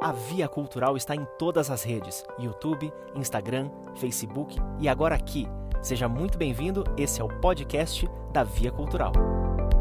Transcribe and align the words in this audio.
A 0.00 0.12
Via 0.12 0.48
Cultural 0.48 0.96
está 0.96 1.14
em 1.14 1.26
todas 1.38 1.70
as 1.70 1.82
redes: 1.82 2.24
YouTube, 2.38 2.90
Instagram, 3.14 3.70
Facebook 3.96 4.56
e 4.78 4.88
agora 4.88 5.14
aqui. 5.14 5.46
Seja 5.82 6.08
muito 6.08 6.38
bem-vindo, 6.38 6.84
esse 6.96 7.20
é 7.20 7.24
o 7.24 7.28
podcast 7.28 8.08
da 8.32 8.42
Via 8.42 8.72
Cultural. 8.72 9.12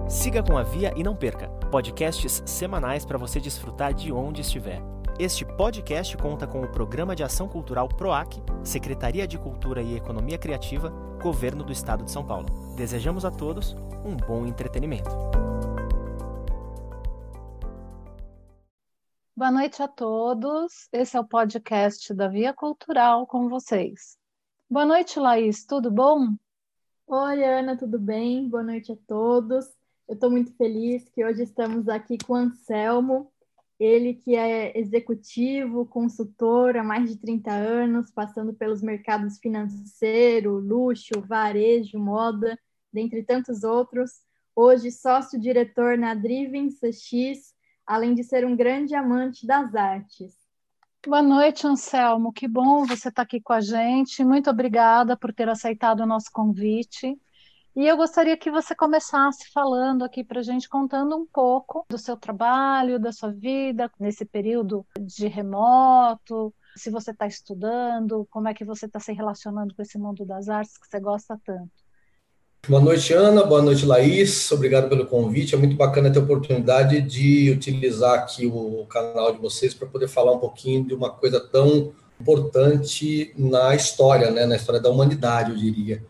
Siga 0.10 0.44
com 0.44 0.58
a 0.58 0.64
Via 0.64 0.94
e 0.98 1.04
não 1.04 1.16
perca 1.16 1.48
podcasts 1.72 2.44
semanais 2.46 3.06
para 3.06 3.18
você 3.18 3.40
desfrutar 3.40 3.94
de 3.94 4.12
onde 4.12 4.42
estiver. 4.42 4.82
Este 5.18 5.46
podcast 5.46 6.18
conta 6.18 6.46
com 6.46 6.62
o 6.62 6.68
Programa 6.68 7.16
de 7.16 7.24
Ação 7.24 7.48
Cultural 7.48 7.88
PROAC, 7.88 8.42
Secretaria 8.62 9.26
de 9.26 9.38
Cultura 9.38 9.82
e 9.82 9.96
Economia 9.96 10.38
Criativa, 10.38 10.90
Governo 11.22 11.64
do 11.64 11.72
Estado 11.72 12.04
de 12.04 12.12
São 12.12 12.26
Paulo. 12.26 12.74
Desejamos 12.76 13.24
a 13.24 13.32
todos 13.32 13.74
um 14.04 14.16
bom 14.16 14.46
entretenimento. 14.46 15.10
Boa 19.40 19.52
noite 19.52 19.82
a 19.82 19.88
todos. 19.88 20.90
Esse 20.92 21.16
é 21.16 21.20
o 21.22 21.24
podcast 21.24 22.14
da 22.14 22.28
Via 22.28 22.54
Cultural 22.54 23.26
com 23.26 23.48
vocês. 23.48 24.18
Boa 24.70 24.86
noite, 24.86 25.18
Laís. 25.18 25.66
Tudo 25.66 25.90
bom? 25.90 26.36
Oi, 27.08 27.42
Ana, 27.46 27.78
tudo 27.78 27.98
bem? 27.98 28.50
Boa 28.50 28.64
noite 28.64 28.92
a 28.92 28.98
todos. 29.08 29.66
Eu 30.10 30.16
estou 30.16 30.30
muito 30.30 30.54
feliz 30.58 31.08
que 31.08 31.24
hoje 31.24 31.44
estamos 31.44 31.88
aqui 31.88 32.18
com 32.18 32.34
o 32.34 32.36
Anselmo, 32.36 33.32
ele 33.80 34.14
que 34.14 34.36
é 34.36 34.78
executivo, 34.78 35.86
consultor 35.86 36.76
há 36.76 36.84
mais 36.84 37.10
de 37.10 37.16
30 37.16 37.50
anos, 37.50 38.12
passando 38.12 38.54
pelos 38.54 38.82
mercados 38.82 39.38
financeiro, 39.38 40.60
luxo, 40.60 41.14
varejo, 41.26 41.98
moda, 41.98 42.60
dentre 42.92 43.24
tantos 43.24 43.64
outros. 43.64 44.12
Hoje, 44.54 44.92
sócio-diretor 44.92 45.98
na 45.98 46.14
Driven 46.14 46.68
CX, 46.68 47.58
além 47.90 48.14
de 48.14 48.24
ser 48.24 48.46
um 48.46 48.56
grande 48.56 48.94
amante 48.94 49.48
das 49.48 49.74
artes. 49.74 50.38
Boa 51.08 51.24
noite, 51.24 51.66
Anselmo. 51.66 52.32
Que 52.32 52.48
bom 52.48 52.86
você 52.86 53.10
estar 53.10 53.24
aqui 53.24 53.42
com 53.42 53.52
a 53.52 53.62
gente. 53.62 54.24
Muito 54.24 54.48
obrigada 54.48 55.18
por 55.18 55.34
ter 55.34 55.50
aceitado 55.50 56.02
o 56.02 56.06
nosso 56.06 56.30
convite. 56.32 57.20
E 57.76 57.88
eu 57.88 57.98
gostaria 57.98 58.38
que 58.38 58.52
você 58.52 58.76
começasse 58.76 59.52
falando 59.52 60.04
aqui 60.04 60.24
para 60.24 60.40
a 60.40 60.44
gente, 60.44 60.70
contando 60.70 61.18
um 61.18 61.26
pouco 61.26 61.84
do 61.90 61.98
seu 61.98 62.16
trabalho, 62.16 63.00
da 63.00 63.12
sua 63.12 63.32
vida 63.32 63.92
nesse 64.00 64.24
período 64.24 64.86
de 65.00 65.28
remoto, 65.28 66.54
se 66.76 66.92
você 66.92 67.10
está 67.10 67.26
estudando, 67.26 68.28
como 68.30 68.50
é 68.50 68.54
que 68.54 68.66
você 68.66 68.86
está 68.86 69.00
se 69.00 69.14
relacionando 69.14 69.74
com 69.74 69.82
esse 69.82 69.98
mundo 69.98 70.24
das 70.26 70.48
artes 70.48 70.78
que 70.78 70.88
você 70.88 71.00
gosta 71.00 71.42
tanto. 71.44 71.89
Boa 72.68 72.82
noite, 72.82 73.14
Ana. 73.14 73.44
Boa 73.44 73.62
noite, 73.62 73.86
Laís. 73.86 74.52
Obrigado 74.52 74.90
pelo 74.90 75.06
convite. 75.06 75.56
É 75.56 75.58
muito 75.58 75.76
bacana 75.76 76.12
ter 76.12 76.20
a 76.20 76.22
oportunidade 76.22 77.02
de 77.02 77.50
utilizar 77.50 78.14
aqui 78.14 78.46
o 78.46 78.86
canal 78.88 79.34
de 79.34 79.40
vocês 79.40 79.74
para 79.74 79.88
poder 79.88 80.08
falar 80.08 80.34
um 80.34 80.40
pouquinho 80.40 80.84
de 80.84 80.94
uma 80.94 81.10
coisa 81.10 81.40
tão 81.40 81.92
importante 82.22 83.34
na 83.38 83.74
história, 83.74 84.30
né? 84.30 84.46
na 84.46 84.56
história 84.56 84.80
da 84.80 84.90
humanidade, 84.90 85.52
eu 85.52 85.58
diria. 85.58 86.04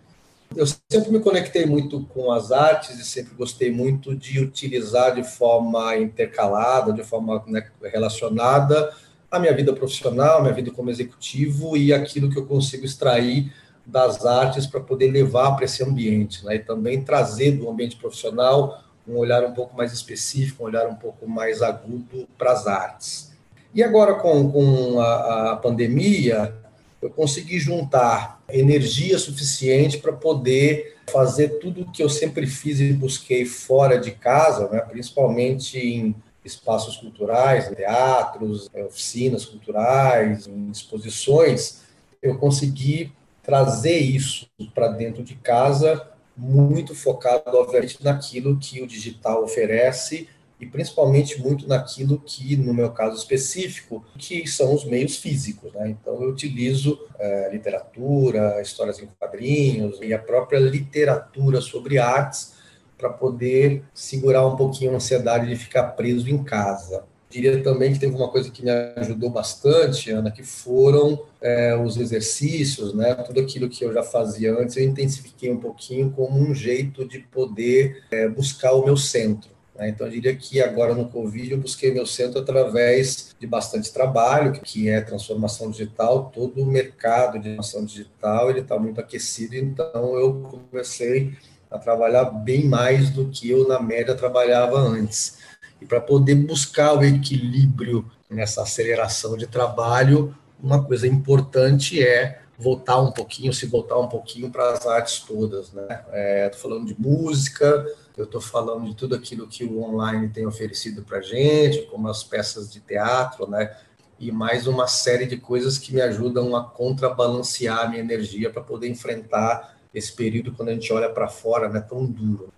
Eu 0.56 0.66
sempre 0.66 1.12
me 1.12 1.20
conectei 1.20 1.66
muito 1.66 2.04
com 2.06 2.32
as 2.32 2.52
artes 2.52 3.00
e 3.00 3.06
sempre 3.06 3.36
gostei 3.36 3.72
muito 3.72 4.16
de 4.16 4.40
utilizar 4.40 5.14
de 5.14 5.24
forma 5.24 5.96
intercalada, 5.98 6.92
de 6.92 7.04
forma 7.04 7.44
né, 7.48 7.70
relacionada 7.84 8.92
a 9.32 9.40
minha 9.40 9.56
vida 9.56 9.72
profissional, 9.74 10.42
minha 10.42 10.54
vida 10.54 10.72
como 10.72 10.90
executivo 10.90 11.78
e 11.78 11.94
aquilo 11.94 12.30
que 12.30 12.40
eu 12.40 12.46
consigo 12.46 12.84
extrair 12.84 13.54
das 13.90 14.26
artes 14.26 14.66
para 14.68 14.80
poder 14.80 15.12
levar 15.12 15.52
para 15.52 15.66
esse 15.66 15.84
ambiente, 15.84 16.46
né? 16.46 16.56
E 16.56 16.60
também 16.60 17.02
trazer 17.02 17.52
do 17.52 17.70
ambiente 17.70 17.96
profissional 17.96 18.84
um 19.08 19.18
olhar 19.18 19.44
um 19.44 19.54
pouco 19.54 19.76
mais 19.76 19.92
específico, 19.92 20.64
um 20.64 20.68
olhar 20.68 20.88
um 20.88 20.96
pouco 20.96 21.28
mais 21.28 21.62
agudo 21.62 22.28
para 22.38 22.52
as 22.52 22.68
artes. 22.68 23.32
E 23.74 23.84
agora, 23.84 24.16
com, 24.16 24.52
com 24.52 25.00
a, 25.00 25.54
a 25.54 25.56
pandemia, 25.56 26.56
eu 27.02 27.10
consegui 27.10 27.60
juntar 27.60 28.42
energia 28.50 29.18
suficiente 29.18 29.98
para 29.98 30.14
poder 30.14 30.98
fazer 31.12 31.60
tudo 31.60 31.82
o 31.82 31.92
que 31.92 32.04
eu 32.04 32.10
sempre 32.10 32.46
fiz 32.46 32.80
e 32.80 32.94
busquei 32.94 33.46
fora 33.46 33.98
de 33.98 34.12
casa, 34.12 34.70
né? 34.70 34.80
principalmente 34.82 35.78
em 35.80 36.16
espaços 36.44 36.98
culturais, 36.98 37.68
teatros, 37.70 38.70
oficinas 38.74 39.46
culturais, 39.46 40.48
exposições, 40.72 41.82
eu 42.22 42.38
consegui 42.38 43.12
trazer 43.50 43.98
isso 43.98 44.48
para 44.76 44.90
dentro 44.90 45.24
de 45.24 45.34
casa, 45.34 46.08
muito 46.38 46.94
focado, 46.94 47.58
obviamente, 47.58 47.98
naquilo 48.04 48.60
que 48.60 48.80
o 48.80 48.86
digital 48.86 49.44
oferece 49.44 50.30
e 50.60 50.68
principalmente 50.68 51.42
muito 51.42 51.68
naquilo 51.68 52.20
que, 52.20 52.56
no 52.56 52.76
meu 52.76 52.92
caso 52.92 53.18
específico, 53.18 54.06
que 54.20 54.46
são 54.46 54.76
os 54.76 54.86
meios 54.86 55.18
físicos. 55.18 55.74
Né? 55.74 55.90
Então, 55.90 56.22
eu 56.22 56.30
utilizo 56.30 57.00
é, 57.18 57.50
literatura, 57.52 58.62
histórias 58.62 59.00
em 59.00 59.08
quadrinhos 59.20 59.98
e 60.00 60.14
a 60.14 60.20
própria 60.20 60.60
literatura 60.60 61.60
sobre 61.60 61.98
artes 61.98 62.54
para 63.00 63.10
poder 63.10 63.84
segurar 63.96 64.46
um 64.46 64.56
pouquinho 64.56 64.92
a 64.92 64.96
ansiedade 64.98 65.48
de 65.48 65.56
ficar 65.56 65.84
preso 65.94 66.30
em 66.30 66.44
casa. 66.44 67.04
Diria 67.30 67.62
também 67.62 67.94
que 67.94 68.00
teve 68.00 68.16
uma 68.16 68.30
coisa 68.30 68.50
que 68.50 68.64
me 68.64 68.72
ajudou 68.98 69.30
bastante, 69.30 70.10
Ana, 70.10 70.32
que 70.32 70.42
foram 70.42 71.24
é, 71.40 71.76
os 71.76 71.96
exercícios, 71.98 72.94
né? 72.94 73.14
Tudo 73.14 73.40
aquilo 73.40 73.70
que 73.70 73.86
eu 73.86 73.94
já 73.94 74.02
fazia 74.02 74.52
antes, 74.52 74.76
eu 74.76 74.84
intensifiquei 74.84 75.52
um 75.52 75.60
pouquinho 75.60 76.10
como 76.10 76.40
um 76.40 76.56
jeito 76.56 77.08
de 77.08 77.20
poder 77.20 78.04
é, 78.10 78.28
buscar 78.28 78.74
o 78.74 78.84
meu 78.84 78.98
centro. 78.98 79.52
Né? 79.76 79.90
Então, 79.90 80.08
eu 80.08 80.12
diria 80.12 80.36
que 80.36 80.62
agora 80.62 80.94
no 80.94 81.08
Covid 81.08 81.52
eu 81.52 81.58
busquei 81.58 81.92
meu 81.92 82.06
centro 82.06 82.40
através 82.40 83.36
de 83.40 83.48
bastante 83.48 83.94
trabalho, 83.94 84.52
que 84.52 84.90
é 84.90 85.00
transformação 85.00 85.72
digital. 85.72 86.32
Todo 86.34 86.62
o 86.62 86.66
mercado 86.66 87.40
de 87.40 87.56
transformação 87.56 87.86
digital 87.86 88.50
ele 88.50 88.60
está 88.62 88.78
muito 88.78 89.00
aquecido, 89.00 89.56
então 89.56 90.18
eu 90.18 90.62
comecei 90.70 91.34
a 91.72 91.78
trabalhar 91.78 92.26
bem 92.26 92.66
mais 92.66 93.12
do 93.12 93.30
que 93.30 93.50
eu 93.50 93.68
na 93.68 93.80
média 93.80 94.16
trabalhava 94.16 94.78
antes. 94.80 95.38
E 95.82 95.86
para 95.86 96.02
poder 96.02 96.36
buscar 96.36 96.94
o 96.94 97.04
equilíbrio 97.04 98.10
nessa 98.30 98.64
aceleração 98.64 99.38
de 99.38 99.48
trabalho, 99.48 100.36
uma 100.62 100.84
coisa 100.84 101.08
importante 101.08 102.02
é 102.06 102.42
voltar 102.58 103.00
um 103.00 103.12
pouquinho, 103.12 103.54
se 103.54 103.66
voltar 103.66 103.98
um 103.98 104.10
pouquinho 104.10 104.52
para 104.52 104.74
as 104.74 104.86
artes 104.86 105.20
todas, 105.20 105.72
né? 105.72 106.04
É, 106.12 106.52
falando 106.54 106.86
de 106.86 106.96
música, 107.00 107.86
eu 108.18 108.26
estou 108.26 108.42
falando 108.42 108.86
de 108.86 108.96
tudo 108.96 109.16
aquilo 109.16 109.48
que 109.48 109.64
o 109.64 109.82
online 109.82 110.28
tem 110.28 110.46
oferecido 110.46 111.02
para 111.04 111.22
gente, 111.22 111.84
como 111.84 112.10
as 112.10 112.22
peças 112.22 112.72
de 112.72 112.82
teatro, 112.82 113.50
né? 113.50 113.74
E 114.20 114.30
mais 114.30 114.68
uma 114.68 114.88
série 114.88 115.26
de 115.26 115.38
coisas 115.38 115.78
que 115.78 115.94
me 115.94 116.02
ajudam 116.02 116.54
a 116.54 116.62
contrabalancear 116.62 117.80
a 117.80 117.88
minha 117.88 118.02
energia 118.02 118.50
para 118.50 118.62
poder 118.62 118.90
enfrentar 118.90 119.78
esse 119.94 120.12
período 120.12 120.52
quando 120.52 120.70
a 120.70 120.74
gente 120.74 120.92
olha 120.92 121.10
para 121.10 121.30
fora, 121.30 121.70
né? 121.70 121.80
Tão 121.80 122.06
duro. 122.06 122.52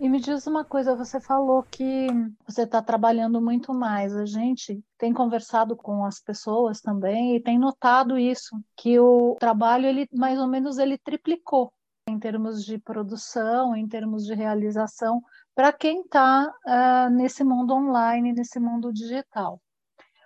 E 0.00 0.08
me 0.08 0.18
diz 0.18 0.46
uma 0.46 0.64
coisa, 0.64 0.96
você 0.96 1.20
falou 1.20 1.62
que 1.62 2.06
você 2.48 2.62
está 2.62 2.80
trabalhando 2.80 3.38
muito 3.38 3.74
mais. 3.74 4.16
A 4.16 4.24
gente 4.24 4.82
tem 4.96 5.12
conversado 5.12 5.76
com 5.76 6.06
as 6.06 6.18
pessoas 6.18 6.80
também 6.80 7.36
e 7.36 7.42
tem 7.42 7.58
notado 7.58 8.18
isso, 8.18 8.58
que 8.74 8.98
o 8.98 9.36
trabalho 9.38 9.84
ele 9.84 10.08
mais 10.10 10.38
ou 10.38 10.48
menos 10.48 10.78
ele 10.78 10.96
triplicou 10.96 11.70
em 12.08 12.18
termos 12.18 12.64
de 12.64 12.78
produção, 12.78 13.76
em 13.76 13.86
termos 13.86 14.24
de 14.24 14.32
realização, 14.34 15.20
para 15.54 15.70
quem 15.70 16.00
está 16.00 16.46
uh, 16.46 16.60
ah, 16.66 17.10
nesse 17.10 17.44
mundo 17.44 17.74
online, 17.74 18.32
nesse 18.32 18.58
mundo 18.58 18.90
digital. 18.90 19.60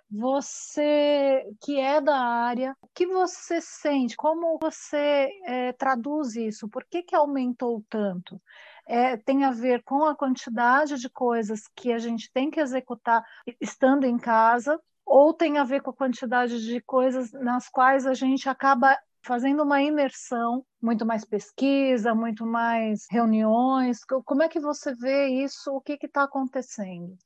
Você 0.09 1.43
que 1.61 1.77
é 1.77 1.99
da 1.99 2.17
área, 2.17 2.73
o 2.81 2.87
que 2.93 3.05
você 3.05 3.59
sente? 3.59 4.15
Como 4.15 4.57
você 4.57 5.29
é, 5.45 5.73
traduz 5.73 6.35
isso? 6.37 6.69
Por 6.69 6.85
que, 6.85 7.03
que 7.03 7.15
aumentou 7.15 7.83
tanto? 7.89 8.39
É, 8.85 9.17
tem 9.17 9.43
a 9.43 9.51
ver 9.51 9.83
com 9.83 10.05
a 10.05 10.15
quantidade 10.15 10.97
de 10.97 11.09
coisas 11.09 11.67
que 11.75 11.91
a 11.91 11.97
gente 11.97 12.31
tem 12.31 12.49
que 12.49 12.59
executar 12.59 13.23
estando 13.59 14.05
em 14.05 14.17
casa, 14.17 14.79
ou 15.05 15.33
tem 15.33 15.57
a 15.57 15.63
ver 15.63 15.81
com 15.81 15.91
a 15.91 15.95
quantidade 15.95 16.63
de 16.65 16.81
coisas 16.81 17.31
nas 17.31 17.69
quais 17.69 18.05
a 18.05 18.13
gente 18.13 18.49
acaba 18.49 18.97
fazendo 19.21 19.63
uma 19.63 19.81
imersão, 19.81 20.63
muito 20.81 21.05
mais 21.05 21.25
pesquisa, 21.25 22.13
muito 22.13 22.45
mais 22.45 23.07
reuniões. 23.09 23.99
Como 24.23 24.43
é 24.43 24.47
que 24.47 24.59
você 24.59 24.93
vê 24.93 25.27
isso? 25.27 25.71
O 25.71 25.81
que 25.81 25.97
está 26.01 26.23
acontecendo? 26.23 27.17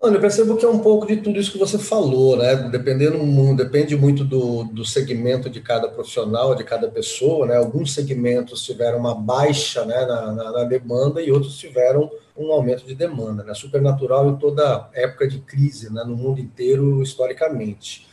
Olha, 0.00 0.14
eu 0.14 0.20
percebo 0.20 0.56
que 0.56 0.64
é 0.64 0.68
um 0.68 0.78
pouco 0.78 1.08
de 1.08 1.16
tudo 1.16 1.40
isso 1.40 1.50
que 1.50 1.58
você 1.58 1.76
falou, 1.76 2.36
né? 2.36 2.54
Dependendo, 2.70 3.18
depende 3.56 3.96
muito 3.96 4.22
do, 4.22 4.62
do 4.62 4.84
segmento 4.84 5.50
de 5.50 5.60
cada 5.60 5.88
profissional, 5.88 6.54
de 6.54 6.62
cada 6.62 6.88
pessoa, 6.88 7.46
né? 7.46 7.56
Alguns 7.56 7.94
segmentos 7.94 8.64
tiveram 8.64 8.98
uma 9.00 9.12
baixa 9.12 9.84
né, 9.84 10.06
na, 10.06 10.32
na, 10.32 10.52
na 10.52 10.64
demanda 10.64 11.20
e 11.20 11.32
outros 11.32 11.58
tiveram 11.58 12.08
um 12.36 12.52
aumento 12.52 12.86
de 12.86 12.94
demanda, 12.94 13.42
né? 13.42 13.52
Supernatural 13.54 14.30
em 14.30 14.36
toda 14.36 14.88
época 14.94 15.26
de 15.26 15.40
crise, 15.40 15.92
né? 15.92 16.04
No 16.04 16.16
mundo 16.16 16.40
inteiro, 16.40 17.02
historicamente. 17.02 18.06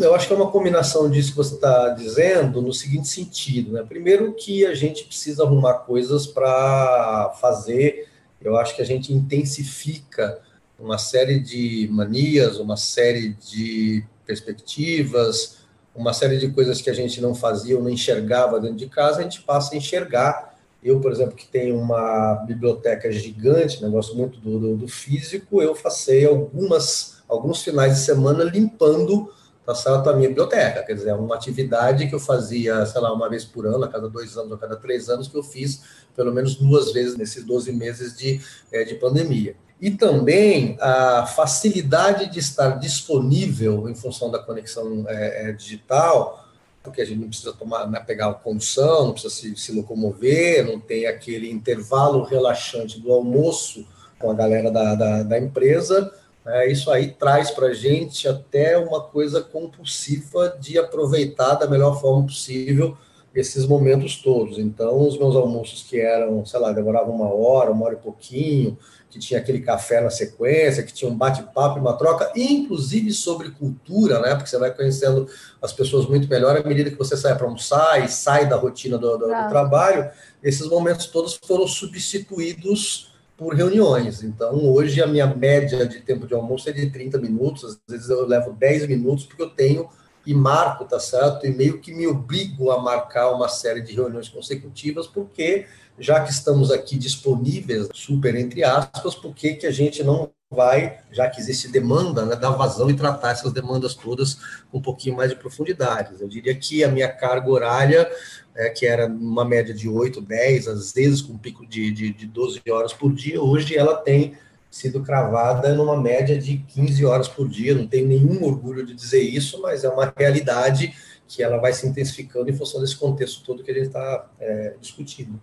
Eu 0.00 0.16
acho 0.16 0.26
que 0.26 0.32
é 0.32 0.36
uma 0.36 0.50
combinação 0.50 1.08
disso 1.08 1.30
que 1.30 1.36
você 1.36 1.54
está 1.54 1.90
dizendo 1.90 2.60
no 2.60 2.72
seguinte 2.72 3.06
sentido, 3.06 3.70
né? 3.70 3.84
Primeiro 3.88 4.32
que 4.32 4.66
a 4.66 4.74
gente 4.74 5.04
precisa 5.04 5.44
arrumar 5.44 5.74
coisas 5.74 6.26
para 6.26 7.32
fazer, 7.40 8.08
eu 8.40 8.56
acho 8.56 8.74
que 8.74 8.82
a 8.82 8.86
gente 8.86 9.12
intensifica 9.12 10.42
uma 10.78 10.98
série 10.98 11.38
de 11.38 11.88
manias, 11.90 12.58
uma 12.58 12.76
série 12.76 13.34
de 13.34 14.04
perspectivas, 14.26 15.58
uma 15.94 16.12
série 16.12 16.38
de 16.38 16.50
coisas 16.50 16.80
que 16.80 16.90
a 16.90 16.94
gente 16.94 17.20
não 17.20 17.34
fazia 17.34 17.76
ou 17.76 17.82
não 17.82 17.90
enxergava 17.90 18.58
dentro 18.58 18.76
de 18.76 18.88
casa, 18.88 19.20
a 19.20 19.22
gente 19.22 19.42
passa 19.42 19.74
a 19.74 19.78
enxergar. 19.78 20.54
Eu, 20.82 21.00
por 21.00 21.12
exemplo, 21.12 21.34
que 21.34 21.46
tenho 21.46 21.78
uma 21.78 22.34
biblioteca 22.46 23.10
gigante, 23.10 23.82
negócio 23.82 24.14
né, 24.14 24.20
muito 24.20 24.38
do, 24.40 24.58
do, 24.58 24.76
do 24.76 24.88
físico, 24.88 25.62
eu 25.62 25.74
passei 25.74 26.26
algumas, 26.26 27.22
alguns 27.28 27.62
finais 27.62 27.94
de 27.94 28.00
semana 28.00 28.44
limpando 28.44 29.32
tá 29.64 29.74
certo? 29.74 30.10
A 30.10 30.12
minha 30.12 30.28
biblioteca, 30.28 30.82
quer 30.82 30.94
dizer, 30.94 31.10
é 31.10 31.14
uma 31.14 31.34
atividade 31.34 32.06
que 32.06 32.14
eu 32.14 32.20
fazia, 32.20 32.84
sei 32.84 33.00
lá, 33.00 33.12
uma 33.12 33.28
vez 33.28 33.44
por 33.44 33.66
ano, 33.66 33.84
a 33.84 33.88
cada 33.88 34.08
dois 34.08 34.36
anos, 34.36 34.52
a 34.52 34.58
cada 34.58 34.76
três 34.76 35.08
anos, 35.08 35.26
que 35.26 35.36
eu 35.36 35.42
fiz 35.42 35.82
pelo 36.14 36.32
menos 36.32 36.56
duas 36.56 36.92
vezes 36.92 37.16
nesses 37.16 37.44
12 37.44 37.72
meses 37.72 38.16
de, 38.16 38.40
é, 38.70 38.84
de 38.84 38.94
pandemia. 38.96 39.56
E 39.80 39.90
também 39.90 40.76
a 40.80 41.26
facilidade 41.26 42.30
de 42.30 42.38
estar 42.38 42.78
disponível 42.78 43.88
em 43.88 43.94
função 43.94 44.30
da 44.30 44.38
conexão 44.38 45.04
é, 45.08 45.48
é, 45.48 45.52
digital, 45.52 46.48
porque 46.82 47.02
a 47.02 47.04
gente 47.04 47.20
não 47.20 47.28
precisa 47.28 47.52
tomar, 47.52 47.90
né, 47.90 48.00
pegar 48.00 48.28
a 48.28 48.34
condução, 48.34 49.06
não 49.06 49.12
precisa 49.12 49.34
se, 49.34 49.56
se 49.56 49.72
locomover, 49.72 50.66
não 50.66 50.78
tem 50.78 51.06
aquele 51.06 51.50
intervalo 51.50 52.22
relaxante 52.22 53.00
do 53.00 53.12
almoço 53.12 53.86
com 54.18 54.30
a 54.30 54.34
galera 54.34 54.70
da, 54.70 54.94
da, 54.94 55.22
da 55.22 55.38
empresa, 55.38 56.12
é, 56.46 56.70
isso 56.70 56.90
aí 56.90 57.10
traz 57.10 57.50
para 57.50 57.68
a 57.68 57.74
gente 57.74 58.28
até 58.28 58.76
uma 58.76 59.00
coisa 59.00 59.40
compulsiva 59.40 60.56
de 60.60 60.78
aproveitar 60.78 61.54
da 61.54 61.66
melhor 61.66 61.98
forma 62.00 62.26
possível 62.26 62.96
esses 63.34 63.66
momentos 63.66 64.16
todos. 64.16 64.58
Então, 64.58 65.06
os 65.06 65.18
meus 65.18 65.34
almoços 65.34 65.82
que 65.82 65.98
eram, 65.98 66.44
sei 66.46 66.60
lá, 66.60 66.72
demoravam 66.72 67.14
uma 67.14 67.32
hora, 67.32 67.72
uma 67.72 67.86
hora 67.86 67.94
e 67.94 67.98
pouquinho, 67.98 68.78
que 69.10 69.18
tinha 69.18 69.40
aquele 69.40 69.60
café 69.60 70.00
na 70.00 70.10
sequência, 70.10 70.82
que 70.82 70.92
tinha 70.92 71.10
um 71.10 71.16
bate-papo 71.16 71.78
uma 71.78 71.96
troca, 71.96 72.32
inclusive 72.36 73.12
sobre 73.12 73.50
cultura, 73.50 74.20
né? 74.20 74.34
Porque 74.34 74.48
você 74.48 74.58
vai 74.58 74.72
conhecendo 74.72 75.28
as 75.60 75.72
pessoas 75.72 76.06
muito 76.06 76.28
melhor 76.28 76.56
à 76.56 76.66
medida 76.66 76.90
que 76.90 76.98
você 76.98 77.16
sai 77.16 77.36
para 77.36 77.46
almoçar 77.46 78.04
e 78.04 78.08
sai 78.08 78.48
da 78.48 78.56
rotina 78.56 78.98
do, 78.98 79.18
do, 79.18 79.26
do 79.26 79.48
trabalho. 79.48 80.10
Esses 80.42 80.68
momentos 80.68 81.06
todos 81.06 81.38
foram 81.44 81.66
substituídos 81.66 83.12
por 83.36 83.54
reuniões. 83.54 84.22
Então, 84.22 84.64
hoje 84.72 85.02
a 85.02 85.06
minha 85.06 85.26
média 85.26 85.86
de 85.86 86.00
tempo 86.00 86.26
de 86.26 86.34
almoço 86.34 86.68
é 86.68 86.72
de 86.72 86.88
30 86.90 87.18
minutos, 87.18 87.64
às 87.64 87.78
vezes 87.88 88.08
eu 88.08 88.26
levo 88.26 88.52
10 88.52 88.86
minutos, 88.86 89.24
porque 89.24 89.42
eu 89.42 89.50
tenho 89.50 89.88
e 90.26 90.34
marco, 90.34 90.84
tá 90.84 90.98
certo? 90.98 91.46
E 91.46 91.50
meio 91.50 91.80
que 91.80 91.92
me 91.92 92.06
obrigo 92.06 92.70
a 92.70 92.80
marcar 92.80 93.30
uma 93.32 93.48
série 93.48 93.80
de 93.80 93.92
reuniões 93.92 94.28
consecutivas, 94.28 95.06
porque 95.06 95.66
já 95.98 96.20
que 96.20 96.30
estamos 96.30 96.70
aqui 96.70 96.96
disponíveis, 96.96 97.88
super 97.94 98.34
entre 98.34 98.64
aspas, 98.64 99.14
por 99.14 99.34
que, 99.34 99.54
que 99.54 99.66
a 99.66 99.70
gente 99.70 100.02
não 100.02 100.30
vai, 100.50 101.00
já 101.10 101.28
que 101.28 101.40
existe 101.40 101.68
demanda, 101.68 102.24
né, 102.24 102.36
dar 102.36 102.50
vazão 102.50 102.88
e 102.88 102.94
tratar 102.94 103.32
essas 103.32 103.52
demandas 103.52 103.94
todas 103.94 104.34
com 104.70 104.78
um 104.78 104.82
pouquinho 104.82 105.16
mais 105.16 105.30
de 105.30 105.36
profundidade? 105.36 106.14
Eu 106.20 106.28
diria 106.28 106.54
que 106.54 106.82
a 106.82 106.88
minha 106.88 107.08
carga 107.08 107.50
horária 107.50 108.10
é, 108.54 108.68
que 108.70 108.86
era 108.86 109.06
uma 109.06 109.44
média 109.44 109.74
de 109.74 109.88
8, 109.88 110.20
10, 110.20 110.68
às 110.68 110.92
vezes 110.92 111.20
com 111.20 111.32
um 111.32 111.38
pico 111.38 111.66
de, 111.66 111.90
de, 111.90 112.12
de 112.12 112.26
12 112.26 112.62
horas 112.70 112.92
por 112.92 113.12
dia, 113.12 113.42
hoje 113.42 113.76
ela 113.76 113.96
tem 113.96 114.34
sido 114.74 115.02
cravada 115.02 115.72
numa 115.74 116.00
média 116.00 116.38
de 116.38 116.58
15 116.58 117.04
horas 117.04 117.28
por 117.28 117.48
dia. 117.48 117.74
Não 117.74 117.86
tenho 117.86 118.08
nenhum 118.08 118.42
orgulho 118.44 118.84
de 118.84 118.94
dizer 118.94 119.20
isso, 119.20 119.62
mas 119.62 119.84
é 119.84 119.88
uma 119.88 120.12
realidade 120.16 120.94
que 121.28 121.42
ela 121.42 121.58
vai 121.58 121.72
se 121.72 121.86
intensificando 121.86 122.50
em 122.50 122.56
função 122.56 122.80
desse 122.80 122.96
contexto 122.96 123.44
todo 123.44 123.62
que 123.62 123.70
a 123.70 123.74
gente 123.74 123.86
está 123.86 124.28
é, 124.40 124.76
discutindo. 124.80 125.40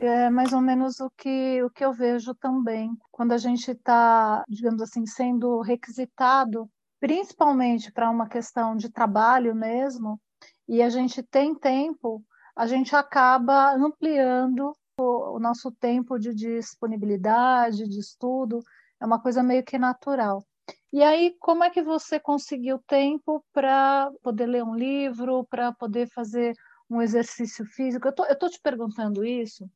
É 0.00 0.30
mais 0.30 0.52
ou 0.52 0.60
menos 0.60 1.00
o 1.00 1.10
que, 1.10 1.60
o 1.62 1.70
que 1.70 1.84
eu 1.84 1.92
vejo 1.92 2.34
também. 2.34 2.96
Quando 3.10 3.32
a 3.32 3.38
gente 3.38 3.72
está, 3.72 4.44
digamos 4.48 4.80
assim, 4.80 5.04
sendo 5.06 5.60
requisitado, 5.60 6.70
principalmente 7.00 7.90
para 7.90 8.08
uma 8.08 8.28
questão 8.28 8.76
de 8.76 8.88
trabalho 8.88 9.54
mesmo, 9.56 10.20
e 10.68 10.82
a 10.82 10.88
gente 10.88 11.20
tem 11.22 11.54
tempo 11.54 12.22
a 12.58 12.66
gente 12.66 12.94
acaba 12.96 13.72
ampliando 13.74 14.72
o, 15.02 15.38
nosso 15.38 15.70
tempo 15.72 16.18
de 16.18 16.34
disponibilidade, 16.34 17.88
de 17.88 17.98
estudo, 17.98 18.60
é 19.00 19.06
uma 19.06 19.20
coisa 19.20 19.42
meio 19.42 19.64
que 19.64 19.78
natural. 19.78 20.44
E 20.92 21.02
aí, 21.02 21.36
como 21.38 21.64
é 21.64 21.70
que 21.70 21.82
você 21.82 22.18
conseguiu 22.18 22.78
tempo 22.86 23.44
para 23.52 24.10
poder 24.22 24.46
ler 24.46 24.64
um 24.64 24.74
livro, 24.74 25.46
para 25.50 25.72
poder 25.72 26.08
fazer 26.08 26.54
um 26.90 27.00
exercício 27.00 27.64
físico? 27.66 28.08
Eu 28.08 28.32
estou 28.32 28.50
te 28.50 28.60
perguntando 28.60 29.24
isso 29.24 29.68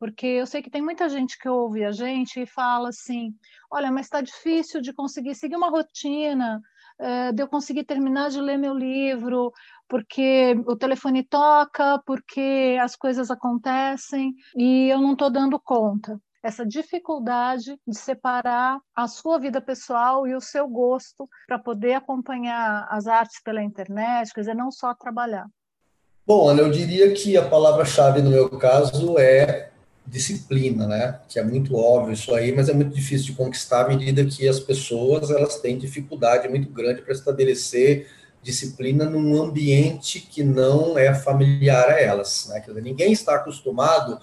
porque 0.00 0.26
eu 0.26 0.46
sei 0.46 0.62
que 0.62 0.70
tem 0.70 0.80
muita 0.80 1.10
gente 1.10 1.38
que 1.38 1.46
ouve 1.46 1.84
a 1.84 1.92
gente 1.92 2.40
e 2.40 2.46
fala 2.46 2.88
assim: 2.88 3.34
olha, 3.70 3.92
mas 3.92 4.06
está 4.06 4.22
difícil 4.22 4.80
de 4.80 4.94
conseguir 4.94 5.34
seguir 5.34 5.56
uma 5.56 5.68
rotina, 5.68 6.58
é, 7.00 7.32
de 7.32 7.42
eu 7.42 7.48
conseguir 7.48 7.84
terminar 7.84 8.30
de 8.30 8.40
ler 8.40 8.58
meu 8.58 8.74
livro, 8.74 9.52
porque 9.88 10.54
o 10.66 10.76
telefone 10.76 11.24
toca, 11.24 12.00
porque 12.06 12.78
as 12.80 12.94
coisas 12.94 13.30
acontecem 13.30 14.34
e 14.56 14.88
eu 14.88 15.00
não 15.00 15.12
estou 15.12 15.30
dando 15.30 15.58
conta. 15.58 16.20
Essa 16.42 16.64
dificuldade 16.64 17.76
de 17.86 17.98
separar 17.98 18.78
a 18.94 19.06
sua 19.08 19.38
vida 19.38 19.60
pessoal 19.60 20.26
e 20.26 20.34
o 20.34 20.40
seu 20.40 20.68
gosto 20.68 21.28
para 21.46 21.58
poder 21.58 21.94
acompanhar 21.94 22.86
as 22.88 23.06
artes 23.06 23.42
pela 23.42 23.62
internet, 23.62 24.32
quer 24.32 24.40
dizer, 24.40 24.54
não 24.54 24.70
só 24.70 24.94
trabalhar. 24.94 25.46
Bom, 26.26 26.48
Ana, 26.48 26.62
eu 26.62 26.70
diria 26.70 27.12
que 27.12 27.36
a 27.36 27.46
palavra-chave 27.46 28.22
no 28.22 28.30
meu 28.30 28.48
caso 28.50 29.18
é 29.18 29.70
disciplina, 30.10 30.86
né? 30.86 31.20
Que 31.28 31.38
é 31.38 31.44
muito 31.44 31.76
óbvio 31.76 32.12
isso 32.12 32.34
aí, 32.34 32.52
mas 32.52 32.68
é 32.68 32.74
muito 32.74 32.92
difícil 32.94 33.26
de 33.26 33.32
conquistar 33.32 33.86
à 33.86 33.88
medida 33.88 34.24
que 34.24 34.46
as 34.48 34.58
pessoas 34.58 35.30
elas 35.30 35.60
têm 35.60 35.78
dificuldade 35.78 36.48
muito 36.48 36.68
grande 36.70 37.00
para 37.00 37.14
estabelecer 37.14 38.08
disciplina 38.42 39.04
num 39.04 39.40
ambiente 39.40 40.20
que 40.20 40.42
não 40.42 40.98
é 40.98 41.14
familiar 41.14 41.88
a 41.88 42.00
elas. 42.00 42.48
Né? 42.48 42.60
Dizer, 42.60 42.82
ninguém 42.82 43.12
está 43.12 43.36
acostumado 43.36 44.18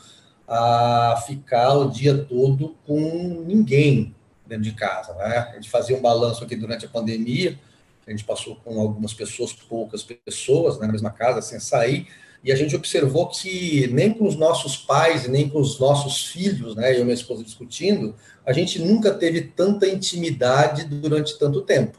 a 0.48 1.24
ficar 1.26 1.74
o 1.74 1.90
dia 1.90 2.18
todo 2.18 2.76
com 2.86 3.44
ninguém 3.46 4.16
dentro 4.46 4.64
de 4.64 4.74
casa. 4.74 5.14
Né? 5.14 5.38
A 5.38 5.54
gente 5.56 5.70
fazia 5.70 5.96
um 5.96 6.02
balanço 6.02 6.44
aqui 6.44 6.56
durante 6.56 6.86
a 6.86 6.90
pandemia, 6.90 7.58
a 8.06 8.12
gente 8.12 8.24
passou 8.24 8.56
com 8.56 8.80
algumas 8.80 9.14
pessoas, 9.14 9.54
poucas 9.54 10.04
pessoas, 10.04 10.80
né, 10.80 10.88
na 10.88 10.94
mesma 10.94 11.12
casa, 11.12 11.42
sem 11.42 11.60
sair, 11.60 12.08
e 12.48 12.52
a 12.54 12.56
gente 12.56 12.78
observou 12.78 13.28
que 13.28 13.88
nem 13.88 14.14
com 14.14 14.26
os 14.26 14.38
nossos 14.38 14.78
pais 14.78 15.28
nem 15.28 15.50
com 15.50 15.60
os 15.60 15.78
nossos 15.82 16.28
filhos, 16.28 16.78
né, 16.78 16.96
eu 16.96 17.02
e 17.02 17.04
minha 17.04 17.14
esposa 17.14 17.44
discutindo, 17.44 18.16
a 18.46 18.54
gente 18.54 18.80
nunca 18.80 19.14
teve 19.14 19.42
tanta 19.42 19.86
intimidade 19.86 20.86
durante 20.86 21.38
tanto 21.38 21.60
tempo. 21.60 21.98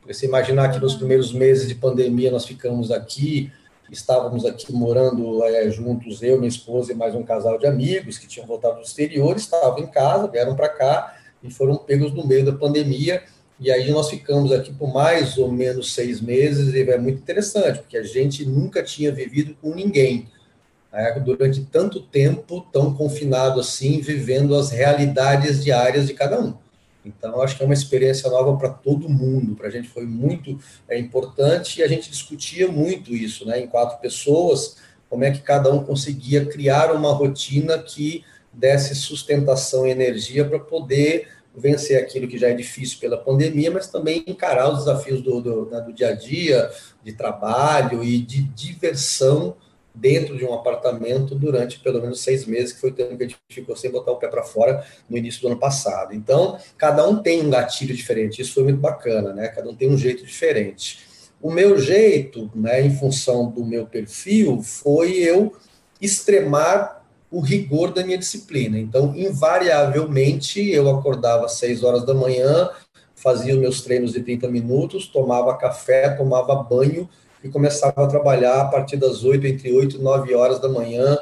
Porque 0.00 0.14
se 0.14 0.26
imaginar 0.26 0.70
que 0.70 0.78
nos 0.78 0.94
primeiros 0.94 1.32
meses 1.32 1.66
de 1.66 1.74
pandemia 1.74 2.30
nós 2.30 2.46
ficamos 2.46 2.92
aqui, 2.92 3.50
estávamos 3.90 4.46
aqui 4.46 4.72
morando 4.72 5.42
é, 5.42 5.68
juntos, 5.70 6.22
eu, 6.22 6.36
minha 6.36 6.48
esposa 6.48 6.92
e 6.92 6.94
mais 6.94 7.12
um 7.16 7.24
casal 7.24 7.58
de 7.58 7.66
amigos 7.66 8.16
que 8.16 8.28
tinham 8.28 8.46
voltado 8.46 8.76
do 8.76 8.82
exterior, 8.82 9.34
estavam 9.34 9.80
em 9.80 9.88
casa, 9.88 10.28
vieram 10.28 10.54
para 10.54 10.68
cá 10.68 11.16
e 11.42 11.50
foram 11.50 11.74
pegos 11.78 12.14
no 12.14 12.24
meio 12.24 12.44
da 12.44 12.52
pandemia. 12.52 13.24
E 13.60 13.70
aí 13.70 13.90
nós 13.90 14.10
ficamos 14.10 14.50
aqui 14.52 14.72
por 14.72 14.92
mais 14.92 15.38
ou 15.38 15.50
menos 15.50 15.94
seis 15.94 16.20
meses, 16.20 16.74
e 16.74 16.90
é 16.90 16.98
muito 16.98 17.18
interessante, 17.18 17.78
porque 17.78 17.96
a 17.96 18.02
gente 18.02 18.44
nunca 18.44 18.82
tinha 18.82 19.12
vivido 19.12 19.56
com 19.60 19.74
ninguém. 19.74 20.28
Né, 20.92 21.20
durante 21.24 21.64
tanto 21.64 22.00
tempo, 22.00 22.66
tão 22.72 22.94
confinado 22.94 23.58
assim, 23.58 24.00
vivendo 24.00 24.54
as 24.54 24.70
realidades 24.70 25.62
diárias 25.62 26.06
de 26.06 26.14
cada 26.14 26.40
um. 26.40 26.54
Então, 27.04 27.42
acho 27.42 27.56
que 27.56 27.62
é 27.62 27.66
uma 27.66 27.74
experiência 27.74 28.30
nova 28.30 28.56
para 28.56 28.70
todo 28.70 29.08
mundo. 29.08 29.54
Para 29.54 29.68
a 29.68 29.70
gente 29.70 29.88
foi 29.88 30.06
muito 30.06 30.58
é, 30.88 30.98
importante 30.98 31.80
e 31.80 31.82
a 31.82 31.88
gente 31.88 32.10
discutia 32.10 32.66
muito 32.66 33.14
isso, 33.14 33.44
né? 33.44 33.60
Em 33.60 33.66
quatro 33.66 33.98
pessoas, 33.98 34.76
como 35.10 35.24
é 35.24 35.30
que 35.30 35.40
cada 35.40 35.70
um 35.72 35.84
conseguia 35.84 36.46
criar 36.46 36.92
uma 36.92 37.12
rotina 37.12 37.78
que 37.78 38.24
desse 38.52 38.94
sustentação 38.94 39.86
e 39.86 39.90
energia 39.90 40.44
para 40.44 40.58
poder 40.58 41.28
vencer 41.56 42.02
aquilo 42.02 42.26
que 42.26 42.38
já 42.38 42.48
é 42.48 42.54
difícil 42.54 42.98
pela 42.98 43.16
pandemia, 43.16 43.70
mas 43.70 43.86
também 43.86 44.24
encarar 44.26 44.72
os 44.72 44.80
desafios 44.80 45.22
do, 45.22 45.40
do, 45.40 45.70
né, 45.70 45.80
do 45.80 45.92
dia 45.92 46.08
a 46.08 46.12
dia, 46.12 46.70
de 47.02 47.12
trabalho 47.12 48.02
e 48.02 48.18
de 48.18 48.42
diversão 48.42 49.56
dentro 49.94 50.36
de 50.36 50.44
um 50.44 50.52
apartamento 50.52 51.36
durante 51.36 51.78
pelo 51.78 52.00
menos 52.00 52.20
seis 52.20 52.44
meses, 52.46 52.72
que 52.72 52.80
foi 52.80 52.90
o 52.90 52.94
tempo 52.94 53.16
que 53.16 53.22
a 53.22 53.28
gente 53.28 53.38
ficou 53.48 53.76
sem 53.76 53.90
botar 53.90 54.10
o 54.10 54.16
pé 54.16 54.26
para 54.26 54.42
fora 54.42 54.84
no 55.08 55.16
início 55.16 55.40
do 55.42 55.46
ano 55.46 55.58
passado. 55.58 56.12
Então, 56.12 56.58
cada 56.76 57.06
um 57.08 57.22
tem 57.22 57.40
um 57.40 57.50
gatilho 57.50 57.94
diferente, 57.94 58.42
isso 58.42 58.54
foi 58.54 58.64
muito 58.64 58.80
bacana, 58.80 59.32
né? 59.32 59.48
Cada 59.48 59.70
um 59.70 59.74
tem 59.74 59.88
um 59.88 59.96
jeito 59.96 60.26
diferente. 60.26 61.06
O 61.40 61.50
meu 61.50 61.78
jeito, 61.78 62.50
né, 62.54 62.84
em 62.84 62.96
função 62.96 63.50
do 63.50 63.64
meu 63.64 63.86
perfil, 63.86 64.62
foi 64.62 65.12
eu 65.12 65.54
extremar 66.00 67.03
o 67.34 67.40
rigor 67.40 67.92
da 67.92 68.04
minha 68.04 68.16
disciplina. 68.16 68.78
Então, 68.78 69.12
invariavelmente, 69.16 70.70
eu 70.70 70.88
acordava 70.88 71.46
às 71.46 71.54
seis 71.54 71.82
horas 71.82 72.04
da 72.04 72.14
manhã, 72.14 72.70
fazia 73.16 73.54
os 73.54 73.60
meus 73.60 73.80
treinos 73.80 74.12
de 74.12 74.20
30 74.20 74.46
minutos, 74.48 75.08
tomava 75.08 75.56
café, 75.56 76.10
tomava 76.10 76.54
banho, 76.54 77.08
e 77.42 77.48
começava 77.48 78.04
a 78.04 78.06
trabalhar 78.06 78.60
a 78.60 78.64
partir 78.66 78.96
das 78.96 79.24
8, 79.24 79.46
entre 79.48 79.72
8 79.72 79.96
e 79.96 79.98
9 79.98 80.32
horas 80.34 80.60
da 80.60 80.68
manhã, 80.68 81.18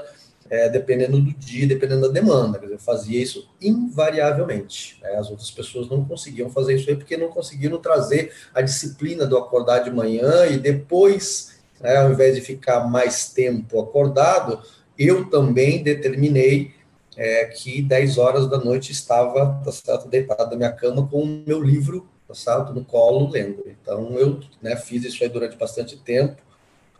é, 0.50 0.68
dependendo 0.68 1.18
do 1.18 1.32
dia, 1.32 1.66
dependendo 1.66 2.02
da 2.02 2.12
demanda. 2.12 2.58
Quer 2.58 2.66
dizer, 2.66 2.74
eu 2.74 2.80
fazia 2.80 3.20
isso 3.20 3.48
invariavelmente. 3.58 4.98
Né? 5.00 5.14
As 5.16 5.30
outras 5.30 5.50
pessoas 5.50 5.88
não 5.88 6.04
conseguiam 6.04 6.50
fazer 6.50 6.74
isso 6.74 6.90
aí 6.90 6.96
porque 6.96 7.16
não 7.16 7.28
conseguiram 7.28 7.78
trazer 7.78 8.32
a 8.54 8.60
disciplina 8.60 9.24
do 9.24 9.38
acordar 9.38 9.78
de 9.78 9.90
manhã 9.90 10.44
e 10.46 10.58
depois, 10.58 11.54
né, 11.80 11.96
ao 11.96 12.12
invés 12.12 12.34
de 12.34 12.42
ficar 12.42 12.86
mais 12.86 13.30
tempo 13.30 13.80
acordado, 13.80 14.60
eu 15.06 15.28
também 15.28 15.82
determinei 15.82 16.72
é, 17.16 17.44
que 17.46 17.82
10 17.82 18.18
horas 18.18 18.48
da 18.48 18.58
noite 18.58 18.92
estava 18.92 19.60
tá 19.64 19.72
certo, 19.72 20.08
deitado 20.08 20.50
na 20.50 20.56
minha 20.56 20.72
cama 20.72 21.06
com 21.06 21.22
o 21.22 21.42
meu 21.46 21.62
livro 21.62 22.08
tá 22.26 22.34
certo, 22.34 22.72
no 22.72 22.84
colo 22.84 23.30
lendo. 23.30 23.62
Então 23.66 24.18
eu 24.18 24.40
né, 24.60 24.76
fiz 24.76 25.04
isso 25.04 25.22
aí 25.22 25.28
durante 25.28 25.56
bastante 25.56 25.96
tempo 25.96 26.40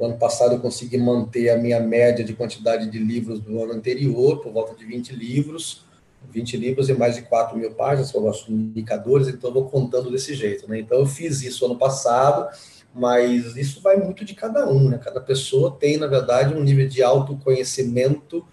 o 0.02 0.06
ano 0.06 0.16
passado 0.16 0.54
eu 0.54 0.58
consegui 0.58 0.98
manter 0.98 1.48
a 1.50 1.56
minha 1.56 1.78
média 1.78 2.24
de 2.24 2.34
quantidade 2.34 2.90
de 2.90 2.98
livros 2.98 3.38
do 3.38 3.62
ano 3.62 3.74
anterior, 3.74 4.40
por 4.40 4.52
volta 4.52 4.74
de 4.74 4.84
20 4.84 5.14
livros, 5.14 5.84
20 6.28 6.56
livros 6.56 6.88
e 6.88 6.92
mais 6.92 7.14
de 7.14 7.22
4 7.22 7.56
mil 7.56 7.70
páginas, 7.72 8.08
são 8.08 8.20
nossos 8.20 8.48
indicadores, 8.48 9.28
então 9.28 9.50
eu 9.50 9.54
vou 9.54 9.68
contando 9.68 10.10
desse 10.10 10.34
jeito. 10.34 10.68
Né? 10.68 10.80
Então 10.80 10.98
eu 10.98 11.06
fiz 11.06 11.42
isso 11.42 11.64
ano 11.64 11.76
passado, 11.76 12.48
mas 12.94 13.56
isso 13.56 13.80
vai 13.80 13.96
muito 13.96 14.24
de 14.24 14.34
cada 14.34 14.68
um, 14.68 14.88
né? 14.88 14.98
Cada 14.98 15.20
pessoa 15.20 15.76
tem, 15.78 15.96
na 15.96 16.06
verdade, 16.06 16.54
um 16.54 16.62
nível 16.62 16.88
de 16.88 17.02
autoconhecimento 17.02 18.46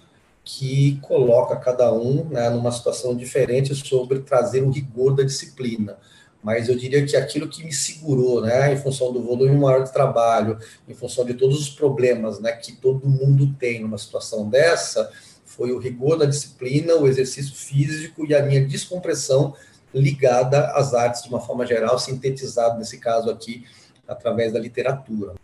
que 0.43 0.97
coloca 1.01 1.55
cada 1.57 1.93
um 1.93 2.25
né, 2.25 2.49
numa 2.49 2.71
situação 2.71 3.15
diferente 3.15 3.75
sobre 3.75 4.19
trazer 4.19 4.63
o 4.63 4.71
rigor 4.71 5.15
da 5.15 5.23
disciplina 5.23 5.97
mas 6.41 6.69
eu 6.69 6.75
diria 6.75 7.05
que 7.05 7.15
aquilo 7.15 7.49
que 7.49 7.63
me 7.63 7.73
segurou, 7.73 8.41
né, 8.41 8.73
em 8.73 8.77
função 8.77 9.11
do 9.11 9.21
volume 9.21 9.55
maior 9.57 9.83
de 9.83 9.91
trabalho, 9.91 10.57
em 10.87 10.93
função 10.93 11.25
de 11.25 11.33
todos 11.33 11.59
os 11.59 11.69
problemas, 11.69 12.39
né, 12.39 12.53
que 12.53 12.73
todo 12.73 13.07
mundo 13.07 13.53
tem 13.59 13.81
numa 13.81 13.97
situação 13.97 14.49
dessa, 14.49 15.11
foi 15.45 15.71
o 15.71 15.79
rigor 15.79 16.17
da 16.17 16.25
disciplina, 16.25 16.95
o 16.95 17.07
exercício 17.07 17.53
físico 17.53 18.25
e 18.25 18.33
a 18.33 18.41
minha 18.41 18.65
descompressão 18.65 19.53
ligada 19.93 20.67
às 20.71 20.93
artes 20.93 21.23
de 21.23 21.29
uma 21.29 21.41
forma 21.41 21.65
geral, 21.65 21.99
sintetizado 21.99 22.77
nesse 22.77 22.99
caso 22.99 23.29
aqui 23.29 23.65
através 24.09 24.51
da 24.51 24.59
literatura. 24.59 25.35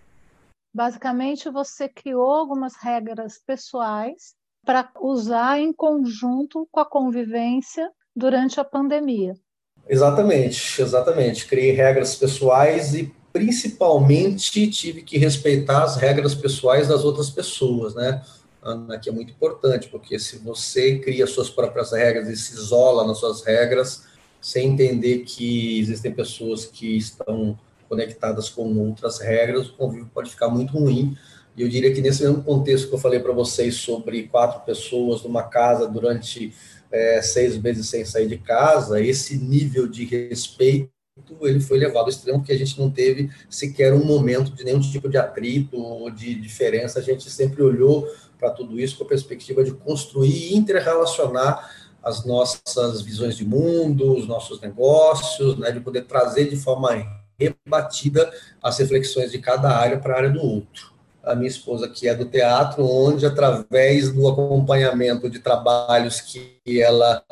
Basicamente, 0.74 1.50
você 1.50 1.88
criou 1.88 2.31
algumas 2.31 2.75
regras 2.75 3.39
pessoais 3.45 4.34
para 4.65 4.89
usar 5.00 5.60
em 5.60 5.72
conjunto 5.72 6.67
com 6.72 6.79
a 6.79 6.86
convivência 6.86 7.89
durante 8.15 8.60
a 8.60 8.63
pandemia. 8.65 9.36
Exatamente, 9.88 10.81
exatamente. 10.81 11.45
Criei 11.48 11.72
regras 11.72 12.15
pessoais 12.15 12.95
e 12.95 13.13
principalmente 13.31 14.67
tive 14.69 15.01
que 15.01 15.17
respeitar 15.17 15.84
as 15.84 15.98
regras 15.98 16.34
pessoais 16.34 16.88
das 16.88 17.03
outras 17.03 17.29
pessoas, 17.29 17.93
né? 17.93 18.24
Ana, 18.62 18.98
que 18.98 19.10
é 19.10 19.12
muito 19.12 19.31
importante, 19.31 19.88
porque 19.89 20.17
se 20.17 20.39
você 20.39 20.98
cria 20.98 21.27
suas 21.27 21.50
próprias 21.50 21.91
regras 21.91 22.27
e 22.27 22.36
se 22.36 22.53
isola 22.53 23.05
nas 23.05 23.19
suas 23.19 23.43
regras, 23.43 24.05
sem 24.41 24.74
entender 24.74 25.19
que 25.19 25.79
existem 25.79 26.12
pessoas 26.12 26.65
que 26.65 26.98
estão 26.98 27.57
conectadas 27.96 28.50
com 28.50 28.78
outras 28.78 29.20
regras, 29.20 29.70
o 29.70 29.74
convívio 29.78 30.12
pode 30.14 30.30
ficar 30.30 30.50
muito 30.50 30.78
ruim. 30.78 31.18
E 31.56 31.62
eu 31.62 31.70
diria 31.70 31.94
que 31.94 32.02
nesse 32.02 32.22
mesmo 32.22 32.44
contexto 32.44 32.90
que 32.90 32.94
eu 32.94 33.00
falei 33.00 33.20
para 33.20 33.32
vocês 33.32 33.75
sobre 33.75 34.24
quatro 34.24 34.66
pessoas 34.66 35.24
numa 35.24 35.44
casa 35.44 35.88
durante 35.88 36.54
é, 36.92 37.22
seis 37.22 37.58
meses 37.58 37.88
sem 37.88 38.04
sair 38.04 38.28
de 38.28 38.38
casa, 38.38 39.02
esse 39.02 39.38
nível 39.38 39.88
de 39.88 40.04
respeito 40.04 40.90
ele 41.44 41.62
foi 41.62 41.78
levado 41.78 42.04
ao 42.04 42.10
extremo 42.10 42.40
porque 42.40 42.52
a 42.52 42.58
gente 42.58 42.78
não 42.78 42.92
teve 42.92 43.30
sequer 43.50 43.94
um 43.94 44.04
momento 44.04 44.52
de 44.52 44.66
nenhum 44.66 44.82
tipo 44.82 45.08
de 45.08 45.18
atrito 45.18 45.78
ou 45.78 46.12
de 46.12 46.36
diferença. 46.36 47.00
A 47.00 47.02
gente 47.02 47.32
sempre 47.32 47.64
olhou 47.64 48.06
para 48.38 48.50
tudo 48.50 48.78
isso 48.78 48.98
com 48.98 49.06
a 49.06 49.08
perspectiva 49.08 49.64
de 49.64 49.72
construir 49.72 50.52
e 50.52 50.58
interrelacionar 50.58 51.72
as 52.04 52.25
nossas 52.25 53.02
visões 53.02 53.38
de 53.38 53.46
mundo, 53.46 54.14
os 54.14 54.28
nossos 54.28 54.60
negócios, 54.60 55.58
né, 55.58 55.72
de 55.72 55.80
poder 55.80 56.02
trazer 56.02 56.50
de 56.50 56.58
forma 56.58 56.92
rebatida 57.39 58.32
as 58.62 58.77
reflexões 58.77 59.32
de 59.32 59.39
cada 59.39 59.70
área 59.70 60.00
para 60.00 60.13
a 60.13 60.18
área 60.18 60.30
do 60.30 60.42
outro 60.42 60.96
a 61.25 61.36
minha 61.36 61.48
esposa, 61.48 61.89
que 61.89 62.08
é 62.08 62.13
do 62.13 62.25
teatro, 62.25 62.86
onde 62.86 63.25
através 63.25 64.12
do 64.13 64.27
acompanhamento 64.27 65.30
de 65.30 65.39
trabalhos 65.39 66.22
que 66.22 66.60
ela 66.80 67.24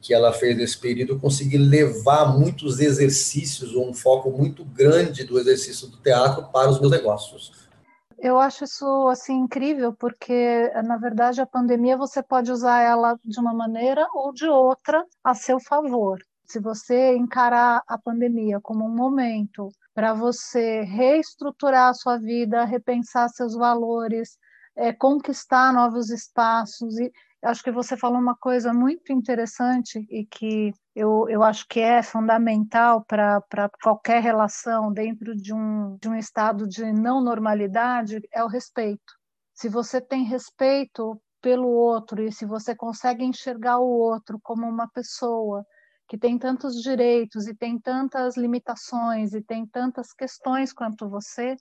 que 0.00 0.12
ela 0.12 0.32
fez 0.32 0.56
nesse 0.56 0.78
período, 0.78 1.14
eu 1.14 1.20
consegui 1.20 1.56
levar 1.56 2.36
muitos 2.36 2.80
exercícios, 2.80 3.74
um 3.74 3.94
foco 3.94 4.30
muito 4.30 4.64
grande 4.64 5.24
do 5.24 5.38
exercício 5.38 5.88
do 5.88 5.96
teatro 5.98 6.44
para 6.52 6.70
os 6.70 6.80
meus 6.80 6.90
negócios. 6.90 7.66
Eu 8.18 8.38
acho 8.38 8.64
isso 8.64 9.08
assim 9.08 9.34
incrível, 9.34 9.92
porque 9.92 10.70
na 10.84 10.96
verdade 10.96 11.40
a 11.40 11.46
pandemia 11.46 11.96
você 11.96 12.22
pode 12.22 12.50
usar 12.50 12.80
ela 12.80 13.18
de 13.24 13.38
uma 13.38 13.54
maneira 13.54 14.06
ou 14.14 14.32
de 14.32 14.46
outra 14.46 15.04
a 15.22 15.34
seu 15.34 15.60
favor. 15.60 16.18
Se 16.48 16.60
você 16.60 17.16
encarar 17.16 17.82
a 17.86 17.98
pandemia 17.98 18.60
como 18.60 18.84
um 18.84 18.94
momento 18.94 19.68
para 19.94 20.14
você 20.14 20.82
reestruturar 20.82 21.88
a 21.88 21.94
sua 21.94 22.18
vida, 22.18 22.64
repensar 22.64 23.28
seus 23.28 23.54
valores, 23.54 24.38
é, 24.76 24.92
conquistar 24.92 25.72
novos 25.72 26.10
espaços. 26.10 26.98
E 26.98 27.10
acho 27.42 27.62
que 27.62 27.72
você 27.72 27.96
falou 27.96 28.18
uma 28.18 28.36
coisa 28.36 28.72
muito 28.72 29.12
interessante 29.12 30.06
e 30.10 30.26
que 30.26 30.72
eu, 30.94 31.28
eu 31.28 31.42
acho 31.42 31.66
que 31.68 31.80
é 31.80 32.02
fundamental 32.02 33.04
para 33.04 33.70
qualquer 33.82 34.22
relação 34.22 34.92
dentro 34.92 35.34
de 35.34 35.52
um, 35.54 35.96
de 36.00 36.08
um 36.08 36.14
estado 36.14 36.68
de 36.68 36.92
não 36.92 37.22
normalidade, 37.22 38.20
é 38.32 38.44
o 38.44 38.48
respeito. 38.48 39.14
Se 39.54 39.68
você 39.68 40.00
tem 40.00 40.24
respeito 40.24 41.20
pelo 41.40 41.68
outro 41.68 42.22
e 42.22 42.30
se 42.30 42.44
você 42.44 42.74
consegue 42.74 43.24
enxergar 43.24 43.78
o 43.78 43.88
outro 43.88 44.38
como 44.42 44.68
uma 44.68 44.88
pessoa 44.88 45.64
que 46.08 46.16
tem 46.16 46.38
tantos 46.38 46.80
direitos 46.82 47.46
e 47.46 47.54
tem 47.54 47.78
tantas 47.78 48.36
limitações 48.36 49.34
e 49.34 49.42
tem 49.42 49.66
tantas 49.66 50.12
questões 50.12 50.72
quanto 50.72 51.08
você. 51.08 51.56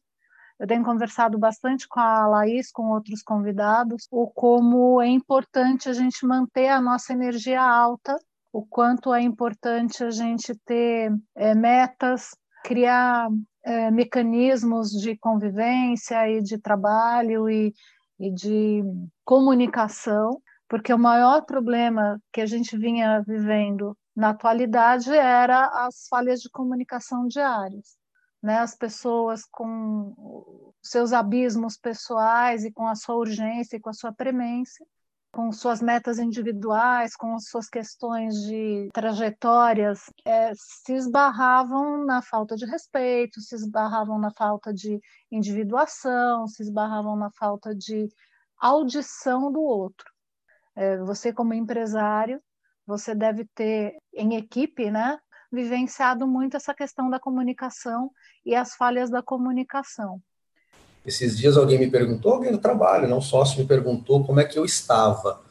Eu 0.60 0.68
tenho 0.68 0.84
conversado 0.84 1.38
bastante 1.38 1.88
com 1.88 2.00
a 2.00 2.28
Laís, 2.28 2.72
com 2.72 2.90
outros 2.90 3.22
convidados, 3.22 4.08
o 4.10 4.28
como 4.28 5.02
é 5.02 5.08
importante 5.08 5.90
a 5.90 5.94
gente 5.94 6.26
manter 6.26 6.70
a 6.70 6.80
nossa 6.80 7.12
energia 7.12 7.62
alta, 7.62 8.16
o 8.54 8.66
quanto 8.66 9.14
é 9.14 9.22
importante 9.22 10.02
a 10.04 10.10
gente 10.10 10.56
ter 10.66 11.12
é, 11.36 11.54
metas, 11.54 12.30
criar 12.64 13.28
é, 13.64 13.92
mecanismos 13.92 14.92
de 14.92 15.18
convivência 15.18 16.30
e 16.30 16.42
de 16.42 16.58
trabalho 16.58 17.50
e, 17.50 17.74
e 18.18 18.32
de 18.32 18.82
comunicação, 19.26 20.40
porque 20.70 20.94
o 20.94 20.98
maior 20.98 21.42
problema 21.42 22.18
que 22.32 22.40
a 22.40 22.46
gente 22.46 22.78
vinha 22.78 23.22
vivendo 23.28 23.96
na 24.16 24.30
atualidade 24.30 25.12
era 25.12 25.68
as 25.86 26.08
falhas 26.08 26.40
de 26.40 26.50
comunicação 26.50 27.28
diárias, 27.28 27.98
né? 28.42 28.60
As 28.60 28.76
pessoas 28.76 29.44
com 29.52 30.74
seus 30.82 31.12
abismos 31.12 31.78
pessoais 31.78 32.64
e 32.64 32.72
com 32.72 32.88
a 32.88 32.96
sua 32.96 33.16
urgência 33.16 33.76
e 33.78 33.80
com 33.80 33.90
a 33.90 33.94
sua 33.94 34.14
premência, 34.14 34.86
com 35.34 35.52
suas 35.52 35.82
metas 35.82 36.18
individuais, 36.18 37.14
com 37.14 37.36
as 37.36 37.50
suas 37.50 37.68
questões 37.68 38.36
de 38.44 38.90
trajetórias, 38.94 40.00
é, 40.24 40.54
se 40.56 40.94
esbarravam 40.94 42.06
na 42.06 42.22
falta 42.22 42.56
de 42.56 42.66
respeito, 42.66 43.42
se 43.42 43.54
esbarravam 43.54 44.18
na 44.18 44.32
falta 44.32 44.74
de 44.74 44.98
individuação, 45.30 46.48
se 46.48 46.64
esbarravam 46.64 47.18
na 47.18 47.30
falta 47.32 47.76
de 47.76 48.08
audição 48.58 49.52
do 49.52 49.62
outro. 49.62 50.10
É, 50.74 50.98
você, 51.00 51.34
como 51.34 51.54
empresário, 51.54 52.42
você 52.86 53.16
deve 53.16 53.46
ter 53.56 53.98
em 54.14 54.36
equipe, 54.36 54.92
né, 54.92 55.18
vivenciado 55.52 56.28
muito 56.28 56.58
essa 56.58 56.74
questão 56.74 57.10
da 57.10 57.20
comunicação 57.20 58.12
e 58.46 58.54
as 58.56 58.76
falhas 58.76 59.10
da 59.10 59.22
comunicação. 59.22 60.22
Esses 61.06 61.38
dias 61.38 61.56
alguém 61.56 61.78
me 61.78 61.90
perguntou, 61.90 62.34
alguém 62.34 62.52
do 62.52 62.58
trabalho, 62.58 63.08
não 63.08 63.22
sócio, 63.22 63.60
me 63.60 63.66
perguntou 63.66 64.24
como 64.24 64.40
é 64.40 64.44
que 64.44 64.58
eu 64.58 64.66
estava. 64.66 65.42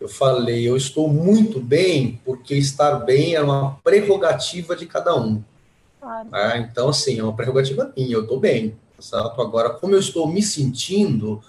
Eu 0.00 0.08
falei, 0.08 0.68
eu 0.68 0.76
estou 0.76 1.08
muito 1.08 1.60
bem, 1.60 2.20
porque 2.24 2.54
estar 2.54 2.96
bem 3.00 3.34
é 3.34 3.40
uma 3.40 3.78
prerrogativa 3.84 4.74
de 4.74 4.86
cada 4.86 5.14
um. 5.14 5.42
Claro. 6.00 6.34
É, 6.34 6.58
então, 6.58 6.88
assim, 6.88 7.18
é 7.18 7.22
uma 7.22 7.36
prerrogativa 7.36 7.92
minha, 7.96 8.14
eu 8.14 8.22
estou 8.22 8.40
bem. 8.40 8.76
Certo? 8.98 9.40
Agora, 9.40 9.70
como 9.70 9.94
eu 9.94 9.98
estou 9.98 10.26
me 10.26 10.42
sentindo, 10.42 11.42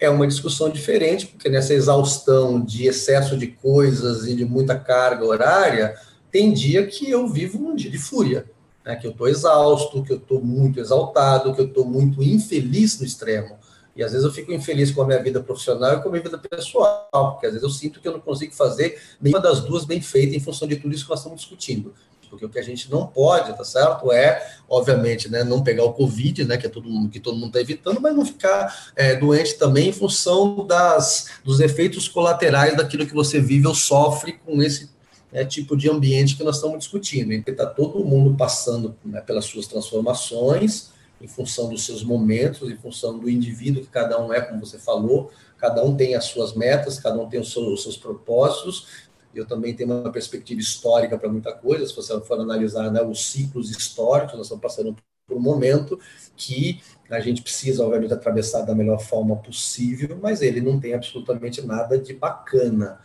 é 0.00 0.08
uma 0.08 0.26
discussão 0.26 0.70
diferente, 0.70 1.26
porque 1.26 1.48
nessa 1.48 1.74
exaustão 1.74 2.60
de 2.60 2.86
excesso 2.86 3.36
de 3.36 3.48
coisas 3.48 4.26
e 4.26 4.34
de 4.34 4.44
muita 4.46 4.74
carga 4.78 5.24
horária, 5.24 5.94
tem 6.30 6.52
dia 6.52 6.86
que 6.86 7.10
eu 7.10 7.28
vivo 7.28 7.58
um 7.58 7.76
dia 7.76 7.90
de 7.90 7.98
fúria, 7.98 8.50
né? 8.84 8.96
que 8.96 9.06
eu 9.06 9.10
estou 9.10 9.28
exausto, 9.28 10.02
que 10.02 10.12
eu 10.12 10.16
estou 10.16 10.40
muito 10.42 10.80
exaltado, 10.80 11.54
que 11.54 11.60
eu 11.60 11.66
estou 11.66 11.84
muito 11.84 12.22
infeliz 12.22 12.98
no 12.98 13.04
extremo. 13.04 13.58
E 13.94 14.02
às 14.02 14.12
vezes 14.12 14.24
eu 14.24 14.32
fico 14.32 14.52
infeliz 14.52 14.90
com 14.90 15.02
a 15.02 15.06
minha 15.06 15.22
vida 15.22 15.42
profissional 15.42 15.98
e 15.98 16.02
com 16.02 16.08
a 16.08 16.12
minha 16.12 16.22
vida 16.22 16.38
pessoal, 16.38 17.08
porque 17.12 17.46
às 17.46 17.52
vezes 17.52 17.62
eu 17.62 17.70
sinto 17.70 18.00
que 18.00 18.08
eu 18.08 18.12
não 18.12 18.20
consigo 18.20 18.54
fazer 18.54 18.98
nenhuma 19.20 19.42
das 19.42 19.60
duas 19.60 19.84
bem 19.84 20.00
feita 20.00 20.34
em 20.34 20.40
função 20.40 20.66
de 20.66 20.76
tudo 20.76 20.94
isso 20.94 21.04
que 21.04 21.10
nós 21.10 21.18
estamos 21.18 21.40
discutindo. 21.40 21.92
Porque 22.30 22.46
o 22.46 22.48
que 22.48 22.58
a 22.58 22.62
gente 22.62 22.90
não 22.90 23.06
pode, 23.06 23.54
tá 23.56 23.64
certo? 23.64 24.12
É, 24.12 24.40
obviamente, 24.68 25.28
né, 25.28 25.42
não 25.42 25.62
pegar 25.62 25.84
o 25.84 25.92
Covid, 25.92 26.44
né, 26.44 26.56
que 26.56 26.66
é 26.66 26.70
todo 26.70 26.88
mundo 26.88 27.10
que 27.10 27.18
todo 27.18 27.34
mundo 27.34 27.48
está 27.48 27.60
evitando, 27.60 28.00
mas 28.00 28.14
não 28.14 28.24
ficar 28.24 28.92
é, 28.94 29.16
doente 29.16 29.54
também 29.58 29.88
em 29.88 29.92
função 29.92 30.64
das, 30.64 31.28
dos 31.44 31.58
efeitos 31.58 32.08
colaterais 32.08 32.76
daquilo 32.76 33.04
que 33.04 33.12
você 33.12 33.40
vive 33.40 33.66
ou 33.66 33.74
sofre 33.74 34.34
com 34.46 34.62
esse 34.62 34.88
é, 35.32 35.44
tipo 35.44 35.76
de 35.76 35.90
ambiente 35.90 36.36
que 36.36 36.44
nós 36.44 36.56
estamos 36.56 36.78
discutindo. 36.78 37.32
Então, 37.32 37.52
está 37.52 37.66
todo 37.66 38.04
mundo 38.04 38.36
passando 38.36 38.96
né, 39.04 39.20
pelas 39.20 39.44
suas 39.44 39.66
transformações, 39.66 40.90
em 41.20 41.28
função 41.28 41.68
dos 41.68 41.84
seus 41.84 42.02
momentos, 42.02 42.68
em 42.70 42.76
função 42.76 43.18
do 43.18 43.28
indivíduo 43.28 43.82
que 43.82 43.90
cada 43.90 44.20
um 44.20 44.32
é, 44.32 44.40
como 44.40 44.64
você 44.64 44.78
falou, 44.78 45.30
cada 45.58 45.84
um 45.84 45.94
tem 45.94 46.14
as 46.14 46.24
suas 46.24 46.54
metas, 46.54 46.98
cada 46.98 47.20
um 47.20 47.28
tem 47.28 47.38
os 47.38 47.52
seus, 47.52 47.66
os 47.66 47.82
seus 47.82 47.96
propósitos. 47.96 49.09
Eu 49.34 49.46
também 49.46 49.74
tenho 49.74 49.92
uma 49.92 50.10
perspectiva 50.10 50.60
histórica 50.60 51.18
para 51.18 51.28
muita 51.28 51.52
coisa, 51.52 51.86
se 51.86 51.94
você 51.94 52.18
for 52.20 52.40
analisar 52.40 52.90
né, 52.90 53.02
os 53.02 53.30
ciclos 53.30 53.70
históricos, 53.70 54.34
nós 54.34 54.46
estamos 54.46 54.62
passando 54.62 54.96
por 55.26 55.36
um 55.36 55.40
momento 55.40 55.98
que 56.36 56.80
a 57.08 57.20
gente 57.20 57.42
precisa, 57.42 57.84
obviamente, 57.84 58.12
atravessar 58.12 58.62
da 58.62 58.74
melhor 58.74 59.00
forma 59.00 59.36
possível, 59.36 60.18
mas 60.20 60.42
ele 60.42 60.60
não 60.60 60.80
tem 60.80 60.94
absolutamente 60.94 61.62
nada 61.62 61.98
de 61.98 62.14
bacana 62.14 63.00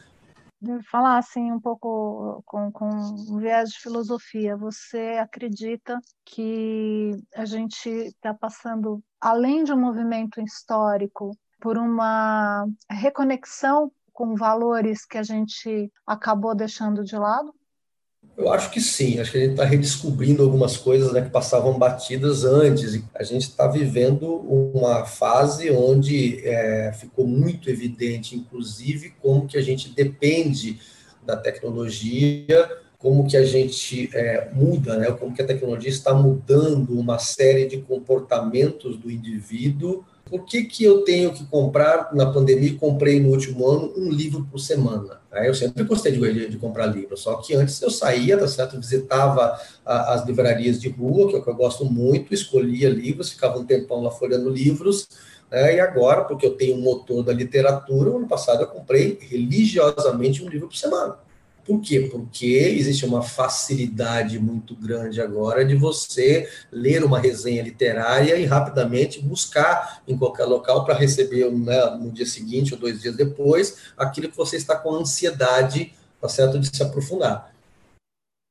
falar 0.90 1.18
assim 1.18 1.52
um 1.52 1.60
pouco 1.60 2.42
com, 2.46 2.72
com 2.72 2.90
um 2.90 3.38
viés 3.38 3.70
de 3.70 3.80
filosofia. 3.80 4.58
Você 4.58 5.18
acredita 5.20 6.00
que 6.24 7.12
a 7.36 7.46
gente 7.46 7.90
está 7.90 8.34
passando, 8.34 9.04
além 9.20 9.64
de 9.64 9.74
um 9.74 9.80
movimento 9.80 10.42
histórico, 10.42 11.32
por 11.60 11.78
uma 11.78 12.68
reconexão 12.90 13.92
com 14.16 14.34
valores 14.34 15.06
que 15.06 15.18
a 15.18 15.24
gente 15.24 15.92
acabou 16.08 16.56
deixando 16.56 17.04
de 17.04 17.18
lado? 17.18 17.54
Eu 18.38 18.52
acho 18.52 18.72
que 18.72 18.82
sim, 18.82 19.20
acho 19.20 19.32
que 19.32 19.38
a 19.38 19.42
gente 19.42 19.52
está 19.52 19.66
redescobrindo 19.66 20.42
algumas 20.42 20.76
coisas 20.78 21.12
né, 21.12 21.22
que 21.22 21.30
passavam 21.30 21.78
batidas 21.78 22.44
antes. 22.44 23.04
A 23.14 23.24
gente 23.24 23.44
está 23.44 23.68
vivendo 23.68 24.26
uma 24.36 25.06
fase 25.06 25.70
onde 25.70 26.42
é, 26.48 26.92
ficou 26.94 27.28
muito 27.28 27.70
evidente, 27.70 28.36
inclusive, 28.36 29.14
como 29.22 29.48
que 29.48 29.58
a 29.58 29.62
gente 29.62 29.90
depende 29.90 30.80
da 31.24 31.38
tecnologia, 31.38 32.70
como 32.98 33.28
que 33.28 33.38
a 33.38 33.46
gente 33.46 34.10
é, 34.14 34.50
muda, 34.54 34.98
né, 34.98 35.12
como 35.12 35.34
que 35.34 35.42
a 35.42 35.48
tecnologia 35.48 35.90
está 35.90 36.14
mudando 36.14 36.98
uma 36.98 37.20
série 37.20 37.68
de 37.68 37.82
comportamentos 37.82 38.98
do 38.98 39.12
indivíduo 39.12 40.06
por 40.30 40.44
que, 40.44 40.64
que 40.64 40.84
eu 40.84 41.04
tenho 41.04 41.32
que 41.32 41.46
comprar, 41.46 42.10
na 42.14 42.32
pandemia, 42.32 42.76
comprei 42.80 43.20
no 43.20 43.30
último 43.30 43.68
ano 43.70 43.94
um 43.96 44.10
livro 44.10 44.46
por 44.52 44.60
semana? 44.60 45.22
Eu 45.32 45.54
sempre 45.54 45.84
gostei 45.84 46.12
de, 46.12 46.50
de 46.50 46.58
comprar 46.58 46.88
livros, 46.88 47.22
só 47.22 47.36
que 47.36 47.54
antes 47.54 47.80
eu 47.82 47.92
saía, 47.92 48.38
tá 48.38 48.48
certo? 48.48 48.78
Visitava 48.78 49.60
a, 49.86 50.14
as 50.14 50.26
livrarias 50.26 50.82
de 50.82 50.90
rua, 50.90 51.30
que 51.30 51.36
é 51.36 51.40
o 51.40 51.44
que 51.44 51.50
eu 51.50 51.56
gosto 51.56 51.86
muito, 51.86 52.34
escolhia 52.34 52.90
livros, 52.90 53.30
ficava 53.30 53.60
um 53.60 53.66
tempão 53.66 54.02
lá 54.02 54.10
folhando 54.10 54.50
livros, 54.50 55.08
né? 55.52 55.76
e 55.76 55.80
agora, 55.80 56.24
porque 56.24 56.46
eu 56.46 56.56
tenho 56.56 56.78
um 56.78 56.82
motor 56.82 57.24
da 57.24 57.32
literatura, 57.32 58.10
ano 58.10 58.28
passado 58.28 58.62
eu 58.62 58.68
comprei 58.68 59.20
religiosamente 59.22 60.44
um 60.44 60.50
livro 60.50 60.68
por 60.68 60.76
semana. 60.76 61.25
Por 61.66 61.82
quê? 61.82 62.08
Porque 62.12 62.46
existe 62.46 63.06
uma 63.06 63.24
facilidade 63.24 64.38
muito 64.38 64.76
grande 64.76 65.20
agora 65.20 65.66
de 65.66 65.76
você 65.76 66.48
ler 66.72 67.04
uma 67.04 67.20
resenha 67.20 67.64
literária 67.64 68.36
e 68.36 68.46
rapidamente 68.46 69.20
buscar 69.20 70.04
em 70.08 70.16
qualquer 70.16 70.46
local 70.46 70.86
para 70.86 70.94
receber 70.94 71.52
né, 71.52 71.98
no 72.00 72.12
dia 72.12 72.26
seguinte 72.26 72.76
ou 72.76 72.80
dois 72.80 73.02
dias 73.02 73.16
depois 73.16 73.92
aquilo 73.98 74.30
que 74.30 74.38
você 74.38 74.58
está 74.58 74.78
com 74.78 74.94
ansiedade, 74.94 75.92
tá 76.22 76.30
certo, 76.30 76.60
de 76.60 76.76
se 76.76 76.84
aprofundar. 76.84 77.52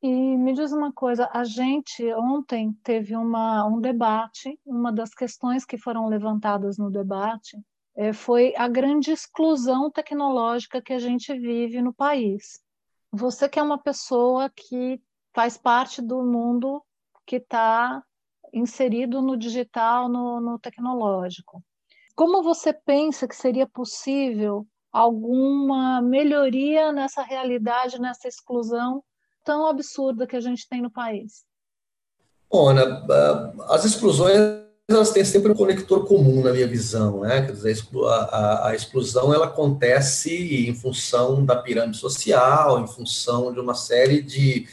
E 0.02 0.08
me 0.08 0.52
diz 0.52 0.72
uma 0.72 0.92
coisa, 0.92 1.30
a 1.32 1.44
gente 1.44 2.04
ontem 2.14 2.76
teve 2.82 3.14
uma, 3.16 3.64
um 3.64 3.80
debate, 3.80 4.58
uma 4.66 4.92
das 4.92 5.14
questões 5.14 5.64
que 5.64 5.78
foram 5.78 6.08
levantadas 6.08 6.76
no 6.76 6.90
debate 6.90 7.56
é, 7.96 8.12
foi 8.12 8.52
a 8.56 8.66
grande 8.66 9.12
exclusão 9.12 9.90
tecnológica 9.90 10.82
que 10.82 10.92
a 10.92 10.98
gente 10.98 11.32
vive 11.38 11.80
no 11.80 11.94
país. 11.94 12.63
Você 13.16 13.48
que 13.48 13.60
é 13.60 13.62
uma 13.62 13.78
pessoa 13.78 14.50
que 14.50 15.00
faz 15.32 15.56
parte 15.56 16.02
do 16.02 16.22
mundo 16.22 16.82
que 17.24 17.36
está 17.36 18.02
inserido 18.52 19.22
no 19.22 19.36
digital, 19.36 20.08
no, 20.08 20.40
no 20.40 20.58
tecnológico. 20.58 21.62
Como 22.16 22.42
você 22.42 22.72
pensa 22.72 23.26
que 23.26 23.34
seria 23.34 23.66
possível 23.66 24.66
alguma 24.92 26.02
melhoria 26.02 26.92
nessa 26.92 27.22
realidade, 27.22 28.00
nessa 28.00 28.28
exclusão 28.28 29.02
tão 29.44 29.66
absurda 29.66 30.26
que 30.26 30.36
a 30.36 30.40
gente 30.40 30.68
tem 30.68 30.82
no 30.82 30.90
país? 30.90 31.44
Bom, 32.50 32.68
Ana, 32.68 33.04
as 33.68 33.84
exclusões 33.84 34.63
elas 34.88 35.12
têm 35.12 35.24
sempre 35.24 35.50
um 35.50 35.54
conector 35.54 36.06
comum 36.06 36.42
na 36.42 36.52
minha 36.52 36.66
visão, 36.66 37.20
né? 37.20 37.42
Quer 37.42 37.52
dizer, 37.52 37.78
a, 38.06 38.68
a, 38.68 38.74
exclusão 38.74 39.32
ela 39.32 39.46
acontece 39.46 40.68
em 40.68 40.74
função 40.74 41.44
da 41.44 41.56
pirâmide 41.56 41.96
social, 41.96 42.80
em 42.80 42.86
função 42.86 43.52
de 43.52 43.60
uma 43.60 43.74
série 43.74 44.20
de 44.20 44.66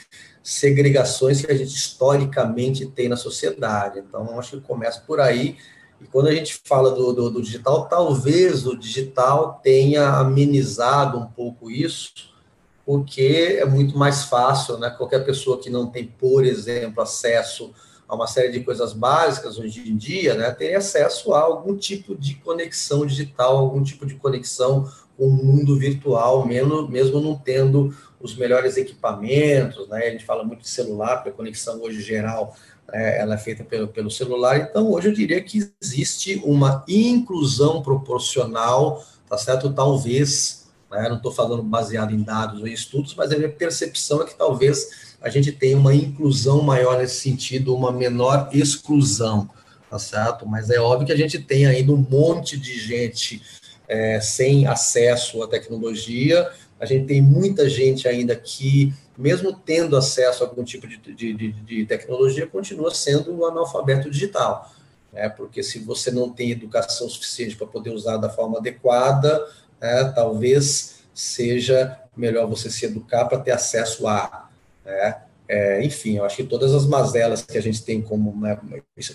segregações 0.44 1.46
que 1.46 1.52
a 1.52 1.56
gente 1.56 1.74
historicamente 1.74 2.86
tem 2.88 3.08
na 3.08 3.16
sociedade. 3.16 4.00
Então, 4.00 4.38
acho 4.38 4.58
que 4.58 4.68
começa 4.68 5.02
por 5.02 5.22
aí. 5.22 5.56
E 6.02 6.06
quando 6.08 6.28
a 6.28 6.36
gente 6.36 6.60
fala 6.66 6.92
do, 6.92 7.14
do, 7.14 7.30
do 7.30 7.42
digital, 7.42 7.88
talvez 7.88 8.66
o 8.66 8.76
digital 8.76 9.62
tenha 9.64 10.10
amenizado 10.10 11.18
um 11.18 11.28
pouco 11.28 11.72
isso, 11.72 12.12
porque 12.86 13.60
é 13.62 13.66
muito 13.66 13.98
mais 13.98 14.26
fácil, 14.26 14.78
né? 14.78 14.90
Qualquer 14.90 15.24
pessoa 15.24 15.62
que 15.62 15.70
não 15.70 15.88
tem, 15.88 16.06
por 16.06 16.44
exemplo, 16.44 17.02
acesso 17.02 17.72
a 18.12 18.16
uma 18.16 18.28
série 18.28 18.52
de 18.52 18.60
coisas 18.60 18.92
básicas 18.92 19.58
hoje 19.58 19.90
em 19.90 19.96
dia, 19.96 20.34
né, 20.34 20.52
ter 20.52 20.76
acesso 20.76 21.34
a 21.34 21.40
algum 21.40 21.78
tipo 21.78 22.14
de 22.14 22.36
conexão 22.36 23.06
digital, 23.06 23.58
algum 23.58 23.82
tipo 23.82 24.06
de 24.06 24.16
conexão 24.16 24.92
com 25.18 25.28
o 25.28 25.32
mundo 25.32 25.80
virtual, 25.80 26.46
mesmo, 26.46 26.90
mesmo 26.90 27.22
não 27.22 27.38
tendo 27.38 27.96
os 28.20 28.36
melhores 28.36 28.76
equipamentos, 28.76 29.88
né? 29.88 30.08
A 30.08 30.10
gente 30.10 30.26
fala 30.26 30.44
muito 30.44 30.62
de 30.62 30.70
celular, 30.70 31.18
porque 31.18 31.30
a 31.30 31.34
conexão 31.34 31.82
hoje 31.82 32.02
geral 32.02 32.54
é, 32.92 33.22
ela 33.22 33.36
é 33.36 33.38
feita 33.38 33.64
pelo, 33.64 33.88
pelo 33.88 34.12
celular. 34.12 34.58
Então, 34.58 34.92
hoje 34.92 35.08
eu 35.08 35.14
diria 35.14 35.42
que 35.42 35.72
existe 35.82 36.42
uma 36.44 36.84
inclusão 36.90 37.82
proporcional, 37.82 39.06
tá 39.30 39.38
certo? 39.38 39.72
Talvez, 39.72 40.68
né, 40.92 41.08
não 41.08 41.16
estou 41.16 41.32
falando 41.32 41.64
baseado 41.64 42.14
em 42.14 42.22
dados 42.22 42.60
ou 42.60 42.68
em 42.68 42.74
estudos, 42.74 43.16
mas 43.16 43.32
a 43.32 43.38
minha 43.38 43.50
percepção 43.50 44.22
é 44.22 44.26
que 44.26 44.36
talvez 44.38 45.11
a 45.22 45.30
gente 45.30 45.52
tem 45.52 45.76
uma 45.76 45.94
inclusão 45.94 46.62
maior 46.62 46.98
nesse 46.98 47.22
sentido, 47.22 47.76
uma 47.76 47.92
menor 47.92 48.50
exclusão, 48.52 49.50
tá 49.90 50.00
certo? 50.00 50.48
Mas 50.48 50.70
é 50.70 50.80
óbvio 50.80 51.08
que 51.08 51.14
a 51.14 51.18
gente 51.18 51.38
tem 51.40 51.66
ainda 51.66 51.92
um 51.92 52.06
monte 52.10 52.58
de 52.58 52.80
gente 52.80 53.42
é, 53.88 54.20
sem 54.20 54.66
acesso 54.66 55.44
à 55.44 55.48
tecnologia, 55.48 56.50
a 56.80 56.86
gente 56.86 57.06
tem 57.06 57.22
muita 57.22 57.70
gente 57.70 58.08
ainda 58.08 58.36
que, 58.36 58.92
mesmo 59.16 59.54
tendo 59.54 59.96
acesso 59.96 60.44
a 60.44 60.48
algum 60.48 60.64
tipo 60.64 60.88
de, 60.88 60.98
de, 60.98 61.34
de, 61.34 61.52
de 61.52 61.86
tecnologia, 61.86 62.48
continua 62.48 62.92
sendo 62.92 63.32
um 63.32 63.46
analfabeto 63.46 64.10
digital. 64.10 64.74
Né? 65.14 65.30
Porque 65.30 65.62
se 65.62 65.78
você 65.80 66.10
não 66.10 66.30
tem 66.30 66.52
educação 66.52 67.08
suficiente 67.08 67.56
para 67.56 67.68
poder 67.68 67.92
usar 67.92 68.18
da 68.18 68.30
forma 68.30 68.58
adequada, 68.58 69.48
né, 69.80 70.12
talvez 70.16 71.02
seja 71.14 72.00
melhor 72.16 72.48
você 72.48 72.70
se 72.70 72.86
educar 72.86 73.26
para 73.26 73.40
ter 73.40 73.52
acesso 73.52 74.08
a. 74.08 74.50
Né? 74.86 75.22
É, 75.48 75.84
enfim, 75.84 76.18
eu 76.18 76.26
acho 76.26 76.38
que 76.38 76.44
todas 76.44 76.74
as 76.74 76.86
mazelas 76.86 77.42
que 77.42 77.58
a 77.58 77.62
gente 77.62 77.84
tem 77.84 78.02
como 78.02 78.40
né, 78.40 78.58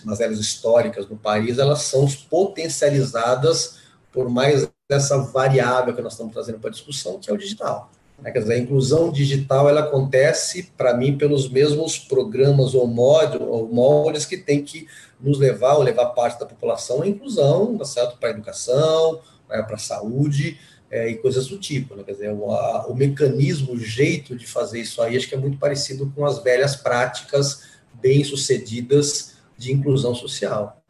mazelas 0.05 0.39
históricas 0.39 1.09
no 1.09 1.17
país, 1.17 1.59
elas 1.59 1.83
são 1.83 2.07
potencializadas 2.29 3.79
por 4.13 4.29
mais 4.29 4.69
essa 4.89 5.19
variável 5.19 5.95
que 5.95 6.03
nós 6.03 6.13
estamos 6.13 6.33
trazendo 6.33 6.59
para 6.59 6.69
a 6.69 6.73
discussão, 6.73 7.19
que 7.19 7.31
é 7.31 7.33
o 7.33 7.39
digital. 7.39 7.91
Né? 8.19 8.31
Quer 8.31 8.41
dizer, 8.41 8.55
a 8.55 8.59
inclusão 8.59 9.11
digital 9.11 9.69
ela 9.69 9.81
acontece, 9.81 10.71
para 10.77 10.95
mim, 10.95 11.17
pelos 11.17 11.49
mesmos 11.49 11.99
programas 11.99 12.75
ou, 12.75 12.83
ou 12.83 13.69
moldes 13.69 14.25
que 14.25 14.37
tem 14.37 14.63
que 14.63 14.87
nos 15.21 15.39
levar, 15.39 15.75
ou 15.75 15.83
levar 15.83 16.07
parte 16.07 16.39
da 16.39 16.47
população 16.47 17.03
à 17.03 17.09
inclusão, 17.09 17.77
tá 17.77 17.85
certo? 17.85 18.19
Para 18.19 18.29
a 18.29 18.33
educação, 18.33 19.21
né, 19.49 19.63
para 19.63 19.77
a 19.77 19.79
saúde, 19.79 20.59
é, 20.91 21.09
e 21.09 21.17
coisas 21.17 21.47
do 21.49 21.59
tipo. 21.59 21.95
Né? 21.95 22.03
Quer 22.05 22.13
dizer, 22.13 22.33
o, 22.33 22.51
a, 22.51 22.87
o 22.87 22.95
mecanismo, 22.95 23.73
o 23.73 23.79
jeito 23.79 24.37
de 24.37 24.47
fazer 24.47 24.81
isso 24.81 25.03
aí, 25.03 25.17
acho 25.17 25.29
que 25.29 25.35
é 25.35 25.39
muito 25.39 25.59
parecido 25.59 26.11
com 26.15 26.25
as 26.25 26.43
velhas 26.43 26.77
práticas 26.77 27.77
bem-sucedidas 27.95 29.37
de 29.57 29.73
inclusão 29.73 30.15
social. 30.15 30.83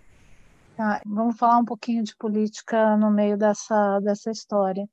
Tá, 0.76 1.00
vamos 1.06 1.38
falar 1.38 1.58
um 1.58 1.64
pouquinho 1.64 2.02
de 2.02 2.14
política 2.16 2.96
no 2.96 3.10
meio 3.10 3.38
dessa, 3.38 3.98
dessa 4.00 4.30
história. 4.30 4.86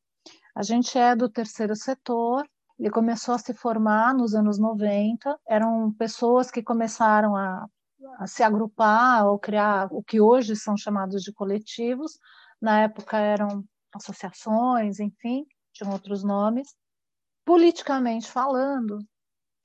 A 0.55 0.63
gente 0.63 0.97
é 0.97 1.15
do 1.15 1.27
terceiro 1.27 1.75
setor, 1.75 2.45
ele 2.79 2.89
começou 2.89 3.35
a 3.35 3.39
se 3.39 3.53
formar 3.53 4.13
nos 4.13 4.33
anos 4.33 4.57
90, 4.57 5.37
eram 5.47 5.91
pessoas 5.93 6.49
que 6.49 6.63
começaram 6.63 7.35
a, 7.35 7.65
a 8.17 8.27
se 8.27 8.43
agrupar 8.43 9.25
ou 9.25 9.37
criar 9.37 9.87
o 9.91 10.03
que 10.03 10.21
hoje 10.21 10.55
são 10.55 10.77
chamados 10.77 11.21
de 11.21 11.33
coletivos, 11.33 12.13
na 12.61 12.81
época 12.81 13.17
eram 13.17 13.63
associações, 13.95 14.99
enfim, 14.99 15.45
tinham 15.73 15.91
outros 15.91 16.23
nomes. 16.23 16.75
Politicamente 17.45 18.29
falando, 18.29 18.99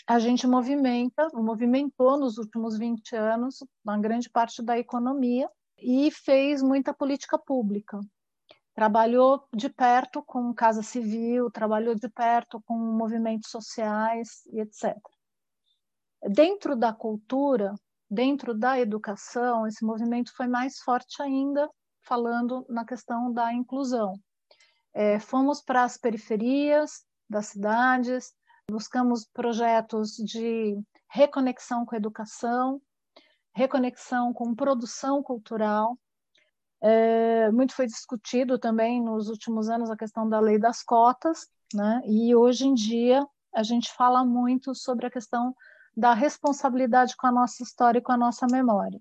a 0.07 0.19
gente 0.19 0.47
movimenta, 0.47 1.29
movimentou 1.35 2.19
nos 2.19 2.39
últimos 2.39 2.79
20 2.79 3.15
anos 3.15 3.59
uma 3.85 3.99
grande 3.99 4.31
parte 4.31 4.63
da 4.63 4.79
economia 4.79 5.49
e 5.77 6.11
fez 6.11 6.63
muita 6.63 6.95
política 6.95 7.39
pública. 7.39 8.01
Trabalhou 8.75 9.47
de 9.55 9.69
perto 9.69 10.23
com 10.23 10.55
Casa 10.55 10.83
Civil, 10.83 11.51
trabalhou 11.51 11.95
de 11.95 12.09
perto 12.09 12.61
com 12.63 12.75
movimentos 12.75 13.51
sociais 13.51 14.47
e 14.53 14.61
etc. 14.61 14.97
Dentro 16.23 16.75
da 16.75 16.93
cultura, 16.93 17.75
dentro 18.11 18.55
da 18.55 18.81
educação, 18.81 19.67
esse 19.67 19.85
movimento 19.85 20.35
foi 20.35 20.49
mais 20.49 20.79
forte 20.79 21.21
ainda, 21.23 21.69
falando 22.09 22.65
na 22.69 22.85
questão 22.85 23.31
da 23.31 23.53
inclusão. 23.53 24.19
É, 24.95 25.21
fomos 25.21 25.61
para 25.61 25.85
as 25.85 25.99
periferias 25.99 27.05
das 27.29 27.49
cidades, 27.49 28.33
buscamos 28.71 29.27
projetos 29.27 30.13
de 30.17 30.77
reconexão 31.11 31.85
com 31.85 31.95
a 31.95 31.99
educação, 31.99 32.81
reconexão 33.55 34.33
com 34.33 34.55
produção 34.55 35.23
cultural. 35.23 35.99
É, 36.81 37.51
muito 37.51 37.75
foi 37.75 37.87
discutido 37.87 38.59
também 38.59 39.03
nos 39.03 39.29
últimos 39.29 39.69
anos 39.69 39.91
a 39.91 39.97
questão 39.97 40.29
da 40.29 40.41
lei 40.41 40.59
das 40.59 40.83
cotas, 40.83 41.47
né? 41.75 42.01
e 42.07 42.35
hoje 42.35 42.67
em 42.67 42.75
dia 42.75 43.27
a 43.55 43.63
gente 43.63 43.93
fala 43.93 44.25
muito 44.25 44.75
sobre 44.75 45.07
a 45.07 45.11
questão 45.11 45.55
da 45.97 46.15
responsabilidade 46.15 47.17
com 47.17 47.27
a 47.27 47.33
nossa 47.33 47.63
história 47.63 47.99
e 47.99 48.03
com 48.03 48.13
a 48.13 48.17
nossa 48.17 48.47
memória. 48.47 49.01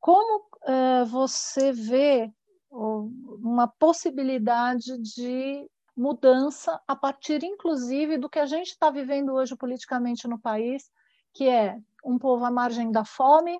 Como 0.00 0.47
é, 0.68 1.04
você 1.06 1.72
vê 1.72 2.30
uma 2.70 3.66
possibilidade 3.66 4.98
de 4.98 5.66
mudança 5.96 6.78
a 6.86 6.94
partir, 6.94 7.42
inclusive, 7.42 8.18
do 8.18 8.28
que 8.28 8.38
a 8.38 8.46
gente 8.46 8.68
está 8.68 8.90
vivendo 8.90 9.32
hoje 9.32 9.56
politicamente 9.56 10.28
no 10.28 10.38
país, 10.38 10.90
que 11.32 11.48
é 11.48 11.78
um 12.04 12.18
povo 12.18 12.44
à 12.44 12.50
margem 12.50 12.92
da 12.92 13.04
fome, 13.04 13.58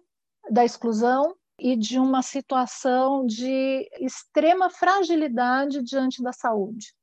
da 0.50 0.64
exclusão 0.64 1.34
e 1.58 1.74
de 1.74 1.98
uma 1.98 2.22
situação 2.22 3.26
de 3.26 3.88
extrema 3.98 4.70
fragilidade 4.70 5.82
diante 5.82 6.22
da 6.22 6.32
saúde. 6.32 6.94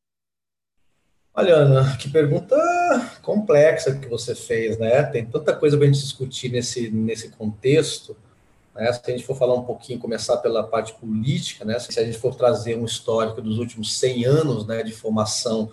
Olha, 1.34 1.56
Ana, 1.56 1.98
que 1.98 2.10
pergunta 2.10 2.56
complexa 3.22 3.98
que 4.00 4.08
você 4.08 4.34
fez, 4.34 4.78
né? 4.78 5.04
Tem 5.04 5.26
tanta 5.26 5.54
coisa 5.54 5.76
para 5.76 5.86
a 5.86 5.91
gente 5.91 6.02
discutir 6.02 6.50
nesse, 6.50 6.89
nesse 6.89 7.30
contexto. 7.30 8.15
Né? 8.76 8.92
Se 8.92 9.02
a 9.08 9.12
gente 9.12 9.26
for 9.26 9.36
falar 9.36 9.56
um 9.56 9.64
pouquinho, 9.64 9.98
começar 9.98 10.38
pela 10.38 10.64
parte 10.64 10.94
política, 10.94 11.64
né? 11.64 11.80
se 11.80 11.98
a 12.00 12.04
gente 12.04 12.18
for 12.18 12.36
trazer 12.36 12.78
um 12.78 12.86
histórico 12.86 13.42
dos 13.42 13.58
últimos 13.58 13.98
100 13.98 14.26
anos 14.26 14.68
né, 14.68 14.84
de 14.84 14.92
formação 14.92 15.72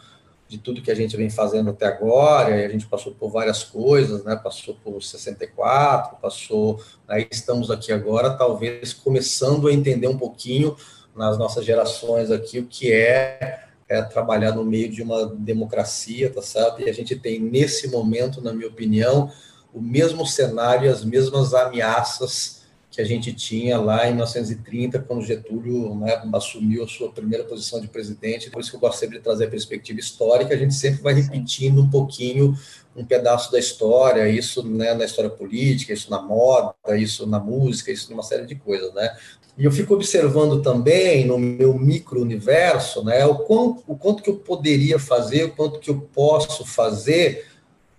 de 0.48 0.58
tudo 0.58 0.82
que 0.82 0.90
a 0.90 0.94
gente 0.94 1.16
vem 1.16 1.30
fazendo 1.30 1.70
até 1.70 1.86
agora, 1.86 2.50
e 2.54 2.64
a 2.64 2.68
gente 2.68 2.86
passou 2.86 3.14
por 3.14 3.30
várias 3.30 3.64
coisas, 3.64 4.22
né? 4.22 4.36
passou 4.36 4.74
por 4.84 5.02
64, 5.02 6.18
passou, 6.18 6.78
né? 7.08 7.26
estamos 7.30 7.70
aqui 7.70 7.90
agora, 7.90 8.36
talvez 8.36 8.92
começando 8.92 9.66
a 9.66 9.72
entender 9.72 10.08
um 10.08 10.18
pouquinho 10.18 10.76
nas 11.16 11.38
nossas 11.38 11.64
gerações 11.64 12.30
aqui 12.30 12.58
o 12.58 12.66
que 12.66 12.92
é 12.92 13.62
é 13.92 14.00
trabalhar 14.00 14.52
no 14.52 14.64
meio 14.64 14.88
de 14.90 15.02
uma 15.02 15.26
democracia, 15.26 16.30
tá 16.30 16.40
certo? 16.40 16.80
E 16.80 16.88
a 16.88 16.92
gente 16.94 17.14
tem, 17.14 17.38
nesse 17.38 17.88
momento, 17.88 18.40
na 18.40 18.50
minha 18.50 18.68
opinião, 18.68 19.30
o 19.72 19.82
mesmo 19.82 20.26
cenário, 20.26 20.90
as 20.90 21.04
mesmas 21.04 21.52
ameaças 21.52 22.61
que 22.92 23.00
a 23.00 23.04
gente 23.04 23.32
tinha 23.32 23.80
lá 23.80 24.06
em 24.06 24.10
1930, 24.10 24.98
quando 24.98 25.24
Getúlio 25.24 25.94
né, 25.94 26.22
assumiu 26.34 26.84
a 26.84 26.86
sua 26.86 27.10
primeira 27.10 27.42
posição 27.42 27.80
de 27.80 27.88
presidente. 27.88 28.50
Por 28.50 28.60
isso 28.60 28.68
que 28.68 28.76
eu 28.76 28.80
gosto 28.80 28.98
sempre 28.98 29.16
de 29.16 29.24
trazer 29.24 29.46
a 29.46 29.50
perspectiva 29.50 29.98
histórica, 29.98 30.52
a 30.52 30.58
gente 30.58 30.74
sempre 30.74 31.00
vai 31.00 31.14
repetindo 31.14 31.80
um 31.80 31.88
pouquinho 31.88 32.54
um 32.94 33.02
pedaço 33.02 33.50
da 33.50 33.58
história, 33.58 34.28
isso 34.28 34.62
né, 34.62 34.92
na 34.92 35.06
história 35.06 35.30
política, 35.30 35.94
isso 35.94 36.10
na 36.10 36.20
moda, 36.20 36.74
isso 36.90 37.26
na 37.26 37.40
música, 37.40 37.90
isso 37.90 38.10
numa 38.10 38.22
série 38.22 38.44
de 38.44 38.56
coisas, 38.56 38.92
né? 38.92 39.16
E 39.56 39.64
eu 39.64 39.72
fico 39.72 39.94
observando 39.94 40.60
também 40.60 41.26
no 41.26 41.38
meu 41.38 41.78
micro-universo 41.78 43.02
né, 43.04 43.24
o, 43.24 43.36
quanto, 43.36 43.82
o 43.86 43.96
quanto 43.96 44.22
que 44.22 44.28
eu 44.28 44.36
poderia 44.36 44.98
fazer, 44.98 45.44
o 45.44 45.52
quanto 45.52 45.78
que 45.78 45.90
eu 45.90 46.00
posso 46.12 46.66
fazer, 46.66 47.46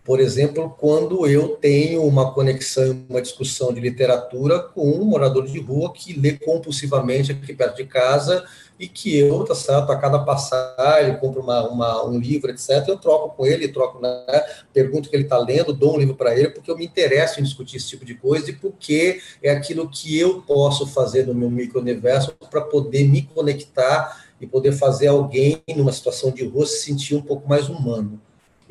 por 0.04 0.20
exemplo, 0.20 0.76
quando 0.78 1.26
eu 1.26 1.50
tenho 1.56 2.04
uma 2.04 2.34
conexão, 2.34 3.06
uma 3.10 3.22
discussão 3.22 3.74
de 3.74 3.80
literatura 3.80 4.60
com 4.60 4.92
um 4.92 5.06
morador 5.06 5.46
de 5.46 5.58
rua 5.60 5.94
que 5.94 6.20
lê 6.20 6.34
compulsivamente 6.34 7.32
aqui 7.32 7.54
perto 7.54 7.78
de 7.78 7.86
casa 7.86 8.44
e 8.78 8.88
que 8.88 9.18
eu, 9.18 9.46
tá 9.46 9.56
certo, 9.56 9.92
a 9.92 9.96
cada 9.96 10.20
passar, 10.20 11.02
ele 11.02 11.16
compra 11.18 11.42
uma, 11.42 11.70
uma, 11.70 12.06
um 12.06 12.20
livro, 12.20 12.52
etc., 12.52 12.84
eu 12.88 12.98
troco 12.98 13.38
com 13.38 13.46
ele, 13.46 13.70
troco, 13.70 14.02
né, 14.02 14.26
pergunto 14.74 15.08
o 15.08 15.10
que 15.10 15.16
ele 15.16 15.24
está 15.24 15.38
lendo, 15.38 15.72
dou 15.72 15.96
um 15.96 16.00
livro 16.00 16.16
para 16.16 16.38
ele, 16.38 16.50
porque 16.50 16.70
eu 16.70 16.78
me 16.78 16.86
interesso 16.86 17.40
em 17.40 17.44
discutir 17.44 17.78
esse 17.78 17.88
tipo 17.88 18.04
de 18.04 18.16
coisa 18.16 18.50
e 18.50 18.54
porque 18.54 19.22
é 19.42 19.52
aquilo 19.52 19.90
que 19.90 20.20
eu 20.20 20.42
posso 20.42 20.86
fazer 20.86 21.26
no 21.26 21.34
meu 21.34 21.50
micro-universo 21.50 22.34
para 22.52 22.62
poder 22.62 23.08
me 23.08 23.22
conectar 23.22 24.26
e 24.42 24.46
poder 24.46 24.74
fazer 24.74 25.08
alguém 25.08 25.64
numa 25.76 25.94
situação 25.94 26.32
de 26.32 26.46
rua 26.46 26.66
se 26.66 26.84
sentir 26.84 27.16
um 27.16 27.22
pouco 27.22 27.48
mais 27.48 27.70
humano. 27.70 28.20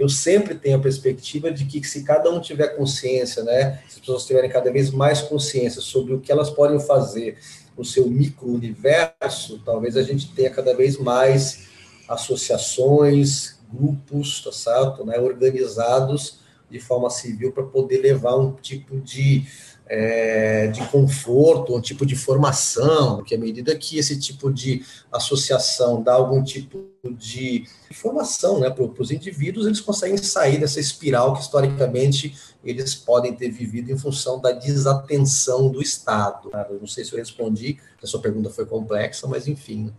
Eu 0.03 0.09
sempre 0.09 0.57
tenho 0.57 0.79
a 0.79 0.81
perspectiva 0.81 1.49
de 1.53 1.65
que 1.65 1.87
se 1.87 2.03
cada 2.03 2.29
um 2.29 2.41
tiver 2.41 2.77
consciência, 2.77 3.45
né, 3.45 3.81
se 3.87 3.95
as 3.95 4.01
pessoas 4.01 4.27
tiverem 4.27 4.51
cada 4.51 4.73
vez 4.73 4.91
mais 4.91 5.21
consciência 5.21 5.81
sobre 5.81 6.13
o 6.13 6.19
que 6.19 6.33
elas 6.33 6.51
podem 6.51 6.81
fazer 6.81 7.39
no 7.79 7.85
seu 7.85 8.09
micro-universo, 8.09 9.63
talvez 9.65 9.97
a 9.97 10.03
gente 10.03 10.35
tenha 10.35 10.51
cada 10.51 10.75
vez 10.75 10.99
mais 10.99 11.69
associações, 12.09 13.61
grupos, 13.73 14.43
tá 14.43 14.51
certo? 14.51 15.07
Né, 15.07 15.21
organizados 15.21 16.41
de 16.69 16.81
forma 16.81 17.09
civil 17.09 17.53
para 17.53 17.63
poder 17.63 17.99
levar 17.99 18.37
um 18.37 18.55
tipo 18.55 18.99
de 18.99 19.47
é, 19.87 20.69
de 20.69 20.87
conforto, 20.87 21.77
um 21.77 21.81
tipo 21.81 22.07
de 22.07 22.17
formação, 22.17 23.17
porque 23.17 23.35
à 23.35 23.39
medida 23.39 23.77
que 23.77 23.99
esse 23.99 24.19
tipo 24.19 24.53
de 24.53 24.85
associação 25.11 26.03
dá 26.03 26.15
algum 26.15 26.43
tipo 26.43 26.87
de 27.17 27.65
formação 27.93 28.61
né, 28.61 28.71
para 28.71 28.85
os 28.85 29.11
indivíduos, 29.11 29.67
eles 29.67 29.81
conseguem 29.81 30.17
sair 30.17 30.59
dessa 30.59 30.81
espiral 30.81 31.35
que 31.35 31.41
historicamente 31.41 32.35
eles 32.65 32.95
podem 32.95 33.35
ter 33.35 33.51
vivido 33.51 33.91
em 33.91 33.99
função 33.99 34.41
da 34.41 34.53
desatenção 34.53 35.71
do 35.71 35.83
Estado. 35.83 36.51
Eu 36.71 36.79
não 36.81 36.87
sei 36.87 37.05
se 37.05 37.13
eu 37.13 37.19
respondi, 37.19 37.79
a 38.03 38.07
sua 38.07 38.21
pergunta 38.21 38.51
foi 38.51 38.65
complexa, 38.65 39.27
mas 39.27 39.47
enfim. 39.47 39.93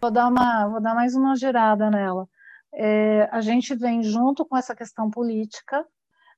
Vou 0.00 0.10
dar, 0.10 0.28
uma, 0.28 0.68
vou 0.68 0.80
dar 0.80 0.94
mais 0.94 1.14
uma 1.14 1.34
girada 1.36 1.90
nela. 1.90 2.28
É, 2.72 3.28
a 3.30 3.40
gente 3.40 3.74
vem 3.74 4.02
junto 4.02 4.44
com 4.44 4.56
essa 4.56 4.74
questão 4.74 5.10
política, 5.10 5.84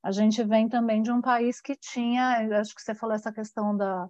a 0.02 0.10
gente 0.10 0.42
vem 0.44 0.68
também 0.68 1.02
de 1.02 1.10
um 1.10 1.20
país 1.20 1.60
que 1.60 1.74
tinha, 1.76 2.60
acho 2.60 2.74
que 2.74 2.82
você 2.82 2.94
falou 2.94 3.14
essa 3.14 3.32
questão 3.32 3.76
da, 3.76 4.08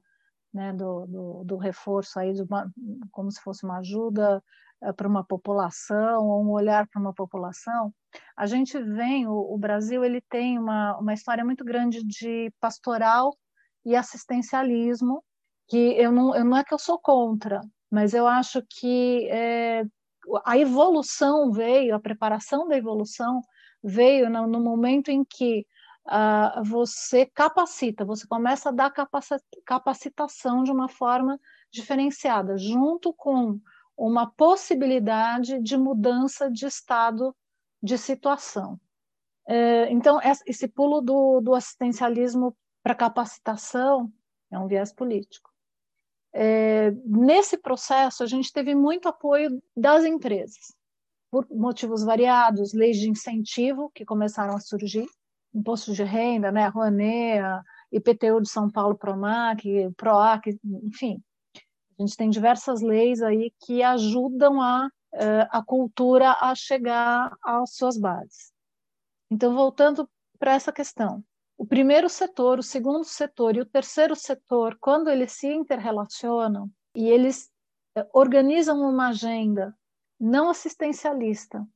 né, 0.53 0.73
do, 0.73 1.07
do, 1.07 1.45
do, 1.45 1.57
reforço 1.57 2.19
aí, 2.19 2.33
de 2.33 2.43
uma, 2.43 2.71
como 3.11 3.31
se 3.31 3.41
fosse 3.41 3.65
uma 3.65 3.79
ajuda 3.79 4.43
é, 4.83 4.93
para 4.93 5.09
uma 5.09 5.25
população, 5.25 6.27
ou 6.27 6.45
um 6.45 6.51
olhar 6.51 6.87
para 6.89 7.01
uma 7.01 7.13
população. 7.13 7.93
A 8.37 8.47
gente 8.47 8.79
vem, 8.83 9.27
o, 9.27 9.33
o, 9.33 9.59
Brasil 9.59 10.05
ele 10.05 10.21
tem 10.31 10.59
uma, 10.59 10.97
uma 10.99 11.15
história 11.15 11.45
muito 11.45 11.65
grande 11.65 12.05
de 12.05 12.53
pastoral 12.61 13.37
e 13.85 13.95
assistencialismo, 13.95 15.23
que 15.69 15.77
eu 15.77 16.13
não, 16.13 16.35
eu 16.35 16.45
não 16.45 16.57
é 16.57 16.65
que 16.65 16.75
eu 16.75 16.79
sou 16.79 16.99
contra, 16.99 17.61
mas 17.91 18.15
eu 18.15 18.27
acho 18.27 18.63
que 18.69 19.29
é, 19.31 19.85
a 20.45 20.59
evolução 20.59 21.53
veio, 21.53 21.95
a 21.95 22.01
preparação 22.01 22.67
da 22.67 22.77
evolução 22.77 23.41
veio 23.83 24.29
no, 24.31 24.47
no 24.47 24.61
momento 24.61 25.11
em 25.11 25.25
que 25.25 25.67
uh, 26.07 26.65
você 26.65 27.27
capacita, 27.27 28.05
você 28.05 28.27
começa 28.27 28.69
a 28.69 28.73
dar 28.73 28.93
capacitação 29.65 30.63
de 30.63 30.71
uma 30.71 30.89
forma 30.89 31.39
diferenciada, 31.71 32.57
junto 32.57 33.13
com 33.13 33.61
uma 33.97 34.31
possibilidade 34.31 35.61
de 35.61 35.77
mudança 35.77 36.51
de 36.51 36.67
estado 36.67 37.35
de 37.83 37.97
situação. 37.97 38.79
É, 39.49 39.91
então, 39.91 40.19
esse 40.45 40.67
pulo 40.67 41.01
do, 41.01 41.41
do 41.41 41.55
assistencialismo 41.55 42.57
para 42.83 42.95
capacitação 42.95 44.13
é 44.51 44.59
um 44.59 44.67
viés 44.67 44.93
político. 44.93 45.51
É, 46.33 46.91
nesse 47.05 47.57
processo, 47.57 48.23
a 48.23 48.27
gente 48.27 48.53
teve 48.53 48.75
muito 48.75 49.09
apoio 49.09 49.63
das 49.75 50.05
empresas, 50.05 50.75
por 51.31 51.47
motivos 51.49 52.05
variados, 52.05 52.75
leis 52.75 52.99
de 52.99 53.09
incentivo 53.09 53.91
que 53.95 54.05
começaram 54.05 54.55
a 54.55 54.61
surgir, 54.61 55.07
imposto 55.57 55.93
de 55.93 56.05
renda, 56.05 56.53
né, 56.53 56.69
Rouanet, 56.69 57.41
IPTU 57.91 58.43
de 58.43 58.49
São 58.49 58.71
Paulo, 58.71 58.97
Pronac, 58.97 59.65
PROAC, 59.97 60.59
enfim. 60.85 61.23
A 61.99 62.03
gente 62.03 62.17
tem 62.17 62.29
diversas 62.29 62.83
leis 62.83 63.23
aí 63.23 63.51
que 63.65 63.83
ajudam 63.83 64.61
a, 64.61 64.89
eh, 65.15 65.49
a 65.51 65.63
cultura 65.65 66.37
a 66.41 66.55
chegar 66.55 67.35
às 67.43 67.75
suas 67.75 67.97
bases. 67.97 68.53
Então, 69.31 69.55
voltando 69.55 70.09
para 70.39 70.53
essa 70.53 70.71
questão, 70.71 71.25
o 71.57 71.67
primeiro 71.67 72.09
setor, 72.11 72.59
o 72.59 72.63
segundo 72.63 73.05
setor 73.05 73.57
e 73.57 73.61
o 73.63 73.67
terceiro 73.67 74.15
setor, 74.15 74.77
quando 74.79 75.09
eles 75.09 75.33
se 75.33 75.49
interrelacionam 75.49 76.71
e 76.95 77.09
eles 77.09 77.51
eh, 77.97 78.07
organizam 78.13 78.79
uma 78.79 79.09
agenda 79.09 79.75
não 80.21 80.51
assistencialista, 80.51 81.67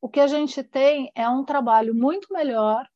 o 0.00 0.08
que 0.08 0.20
a 0.20 0.28
gente 0.28 0.62
tem 0.62 1.10
é 1.16 1.28
um 1.28 1.44
trabalho 1.44 1.94
muito 1.94 2.32
melhor 2.32 2.86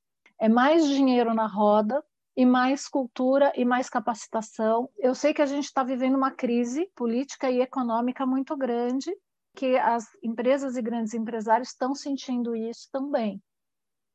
é 0.40 0.48
mais 0.48 0.86
dinheiro 0.86 1.34
na 1.34 1.46
roda 1.46 2.02
e 2.36 2.46
mais 2.46 2.88
cultura 2.88 3.52
e 3.56 3.64
mais 3.64 3.90
capacitação. 3.90 4.88
Eu 4.96 5.14
sei 5.14 5.34
que 5.34 5.42
a 5.42 5.46
gente 5.46 5.64
está 5.64 5.82
vivendo 5.82 6.16
uma 6.16 6.30
crise 6.30 6.88
política 6.94 7.50
e 7.50 7.60
econômica 7.60 8.24
muito 8.24 8.56
grande, 8.56 9.12
que 9.56 9.76
as 9.76 10.04
empresas 10.22 10.76
e 10.76 10.82
grandes 10.82 11.14
empresários 11.14 11.70
estão 11.70 11.94
sentindo 11.94 12.54
isso 12.54 12.88
também. 12.92 13.42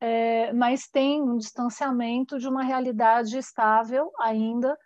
É, 0.00 0.52
mas 0.54 0.88
tem 0.88 1.22
um 1.22 1.36
distanciamento 1.36 2.38
de 2.38 2.48
uma 2.48 2.62
realidade 2.62 3.36
estável 3.36 4.10
ainda, 4.18 4.76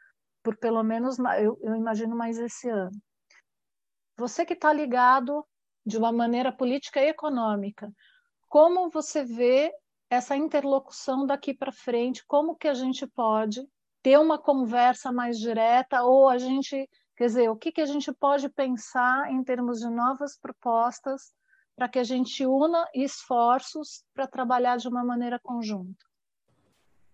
por 0.43 0.57
pelo 0.57 0.83
menos, 0.83 1.17
eu, 1.41 1.57
eu 1.63 1.77
imagino 1.77 2.17
mais 2.17 2.39
esse 2.39 2.69
ano. 2.69 3.01
Você 4.17 4.45
que 4.45 4.55
está 4.55 4.73
ligado 4.73 5.47
de 5.87 5.97
uma 5.97 6.11
maneira 6.11 6.51
política 6.51 7.01
e 7.01 7.09
econômica, 7.09 7.89
como 8.49 8.91
você 8.91 9.25
vê 9.25 9.73
essa 10.11 10.37
interlocução 10.37 11.27
daqui 11.27 11.53
para 11.53 11.73
frente, 11.73 12.25
como 12.27 12.57
que 12.57 12.69
a 12.69 12.75
gente 12.75 13.07
pode 13.07 13.67
ter 14.03 14.19
uma 14.19 14.39
conversa 14.39 15.13
mais 15.13 15.39
direta 15.39 16.03
ou 16.03 16.29
a 16.29 16.39
gente, 16.39 16.89
quer 17.17 17.27
dizer, 17.27 17.51
o 17.51 17.57
que 17.57 17.73
que 17.73 17.81
a 17.81 17.87
gente 17.87 18.13
pode 18.13 18.49
pensar 18.49 19.31
em 19.31 19.43
termos 19.43 19.81
de 19.81 19.89
novas 19.89 20.39
propostas 20.39 21.33
para 21.77 21.89
que 21.89 21.99
a 21.99 22.05
gente 22.05 22.47
una 22.47 22.87
esforços 22.95 24.03
para 24.15 24.27
trabalhar 24.27 24.77
de 24.79 24.89
uma 24.89 25.05
maneira 25.05 25.39
conjunta? 25.43 26.05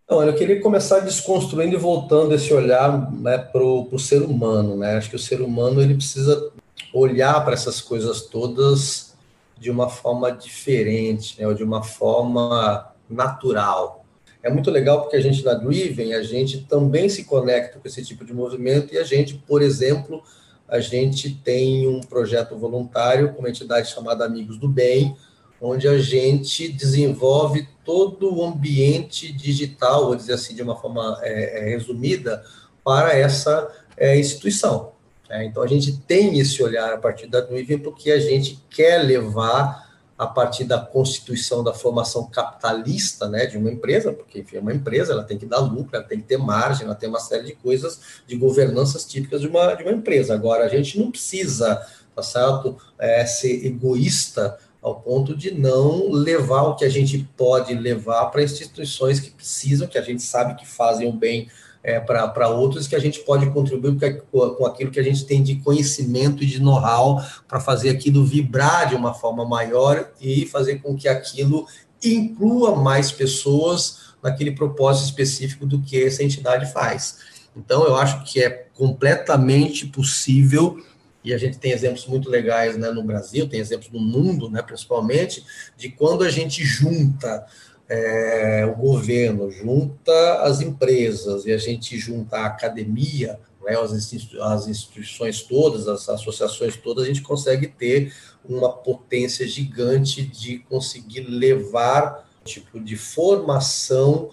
Então, 0.05 0.23
eu 0.23 0.35
queria 0.35 0.61
começar 0.61 1.01
desconstruindo 1.01 1.75
e 1.75 1.79
voltando 1.79 2.35
esse 2.35 2.53
olhar 2.53 3.11
né, 3.11 3.39
para 3.39 3.63
o 3.63 3.99
ser 3.99 4.23
humano. 4.23 4.77
Né? 4.77 4.97
Acho 4.97 5.09
que 5.09 5.17
o 5.17 5.19
ser 5.19 5.41
humano 5.41 5.81
ele 5.81 5.95
precisa 5.95 6.53
olhar 6.93 7.43
para 7.43 7.55
essas 7.55 7.81
coisas 7.81 8.23
todas 8.23 9.14
de 9.59 9.71
uma 9.71 9.89
forma 9.89 10.31
diferente, 10.31 11.41
né, 11.41 11.47
ou 11.47 11.55
de 11.55 11.63
uma 11.63 11.83
forma 11.83 12.93
natural. 13.09 14.05
É 14.43 14.51
muito 14.51 14.71
legal 14.71 15.01
porque 15.01 15.17
a 15.17 15.21
gente 15.21 15.43
na 15.45 15.55
Driven, 15.55 16.13
a 16.15 16.23
gente 16.23 16.63
também 16.63 17.09
se 17.09 17.25
conecta 17.25 17.79
com 17.79 17.89
esse 17.89 18.05
tipo 18.05 18.25
de 18.25 18.35
movimento 18.35 18.93
e 18.93 18.99
a 18.99 19.05
gente, 19.05 19.35
por 19.35 19.63
exemplo, 19.63 20.23
a 20.69 20.81
gente 20.81 21.31
tem 21.31 21.89
um 21.89 22.01
projeto 22.01 22.57
voluntário 22.57 23.33
com 23.33 23.41
uma 23.41 23.49
entidade 23.49 23.89
chamada 23.91 24.25
Amigos 24.25 24.59
do 24.59 24.69
Bem, 24.69 25.17
onde 25.61 25.89
a 25.89 25.99
gente 25.99 26.69
desenvolve 26.69 27.67
todo 27.85 28.35
o 28.35 28.45
ambiente 28.45 29.33
digital, 29.33 30.07
vou 30.07 30.17
dizer 30.17 30.35
assim 30.35 30.55
de 30.55 30.63
uma 30.63 30.77
forma 30.77 31.19
é, 31.23 31.61
é 31.61 31.71
resumida, 31.71 32.43
para 32.83 33.15
essa 33.15 33.71
é, 33.97 34.19
instituição. 34.19 34.94
É, 35.29 35.45
então 35.45 35.63
a 35.63 35.67
gente 35.67 35.97
tem 35.99 36.39
esse 36.39 36.63
olhar 36.63 36.93
a 36.93 36.99
partir 36.99 37.27
da 37.27 37.47
Nuivem 37.47 37.79
porque 37.79 38.11
a 38.11 38.21
gente 38.21 38.63
quer 38.69 38.99
levar 38.99 39.85
a 40.17 40.27
partir 40.27 40.65
da 40.65 40.79
constituição 40.79 41.65
da 41.65 41.75
formação 41.75 42.27
capitalista 42.27 43.29
né, 43.29 43.47
de 43.47 43.59
uma 43.59 43.71
empresa, 43.71 44.13
porque 44.13 44.41
enfim, 44.41 44.57
é 44.57 44.61
uma 44.61 44.73
empresa, 44.73 45.13
ela 45.13 45.25
tem 45.25 45.37
que 45.37 45.47
dar 45.47 45.59
lucro, 45.59 45.97
ela 45.97 46.05
tem 46.05 46.21
que 46.21 46.27
ter 46.27 46.37
margem, 46.37 46.87
ela 46.87 46.95
tem 46.95 47.09
uma 47.09 47.19
série 47.19 47.45
de 47.45 47.55
coisas 47.55 48.01
de 48.27 48.37
governanças 48.37 49.05
típicas 49.05 49.41
de 49.41 49.49
uma, 49.49 49.75
de 49.75 49.83
uma 49.83 49.93
empresa. 49.93 50.35
Agora, 50.35 50.65
a 50.65 50.69
gente 50.69 50.99
não 50.99 51.11
precisa, 51.11 51.85
tá 52.15 52.23
certo, 52.23 52.77
é, 52.99 53.27
ser 53.27 53.67
egoísta 53.67 54.57
ao 54.81 55.01
ponto 55.01 55.35
de 55.35 55.51
não 55.51 56.11
levar 56.11 56.63
o 56.63 56.77
que 56.77 56.85
a 56.85 56.91
gente 56.91 57.27
pode 57.37 57.75
levar 57.75 58.27
para 58.27 58.43
instituições 58.43 59.19
que 59.19 59.31
precisam, 59.31 59.89
que 59.89 59.99
a 59.99 60.03
gente 60.03 60.23
sabe 60.23 60.55
que 60.55 60.67
fazem 60.67 61.09
o 61.09 61.13
bem 61.13 61.49
é, 61.85 62.01
para 62.01 62.49
outros 62.49 62.89
que 62.89 62.97
a 62.97 62.99
gente 62.99 63.21
pode 63.21 63.51
contribuir 63.51 63.97
com 64.33 64.65
aquilo 64.65 64.91
que 64.91 64.99
a 64.99 65.03
gente 65.03 65.27
tem 65.27 65.43
de 65.43 65.57
conhecimento 65.57 66.43
e 66.43 66.47
de 66.47 66.59
know-how 66.59 67.23
para 67.47 67.61
fazer 67.61 67.91
aquilo 67.91 68.25
vibrar 68.25 68.89
de 68.89 68.95
uma 68.95 69.13
forma 69.13 69.45
maior 69.45 70.11
e 70.19 70.47
fazer 70.47 70.79
com 70.79 70.97
que 70.97 71.07
aquilo 71.07 71.67
inclua 72.03 72.75
mais 72.75 73.13
pessoas 73.13 74.15
naquele 74.23 74.53
propósito 74.53 75.05
específico 75.05 75.67
do 75.67 75.83
que 75.83 76.03
essa 76.03 76.25
entidade 76.25 76.73
faz. 76.73 77.19
Então, 77.55 77.85
eu 77.85 77.95
acho 77.97 78.25
que 78.25 78.43
é 78.43 78.67
completamente 78.73 79.87
possível 79.87 80.83
e 81.23 81.33
a 81.33 81.39
gente 81.39 81.59
tem 81.59 81.73
exemplos 81.73 82.07
muito 82.07 82.29
legais 82.31 82.77
né, 82.77 82.91
no 82.91 83.03
Brasil, 83.03 83.49
tem 83.49 83.61
exemplos 83.61 83.91
no 83.91 84.01
mundo, 84.01 84.51
né, 84.51 84.61
principalmente, 84.63 85.45
de 85.77 85.91
quando 85.91 86.25
a 86.25 86.31
gente 86.31 86.63
junta 86.65 87.47
é, 87.89 88.65
o 88.67 88.75
governo, 88.75 89.51
junta 89.51 90.43
as 90.43 90.61
empresas 90.61 91.45
e 91.45 91.53
a 91.53 91.59
gente 91.59 91.99
junta 91.99 92.39
a 92.39 92.47
academia, 92.47 93.39
né, 93.65 93.77
as, 93.79 93.93
as 94.41 94.69
instituições 94.69 95.43
todas, 95.43 95.89
as 95.89 96.09
associações 96.09 96.77
todas, 96.77 97.05
a 97.05 97.07
gente 97.07 97.23
consegue 97.23 97.67
ter 97.67 98.13
uma 98.45 98.71
potência 98.71 99.47
gigante 99.47 100.23
de 100.23 100.59
conseguir 100.61 101.21
levar 101.23 102.29
um 102.43 102.45
tipo 102.45 102.81
de 102.81 102.97
formação 102.97 104.31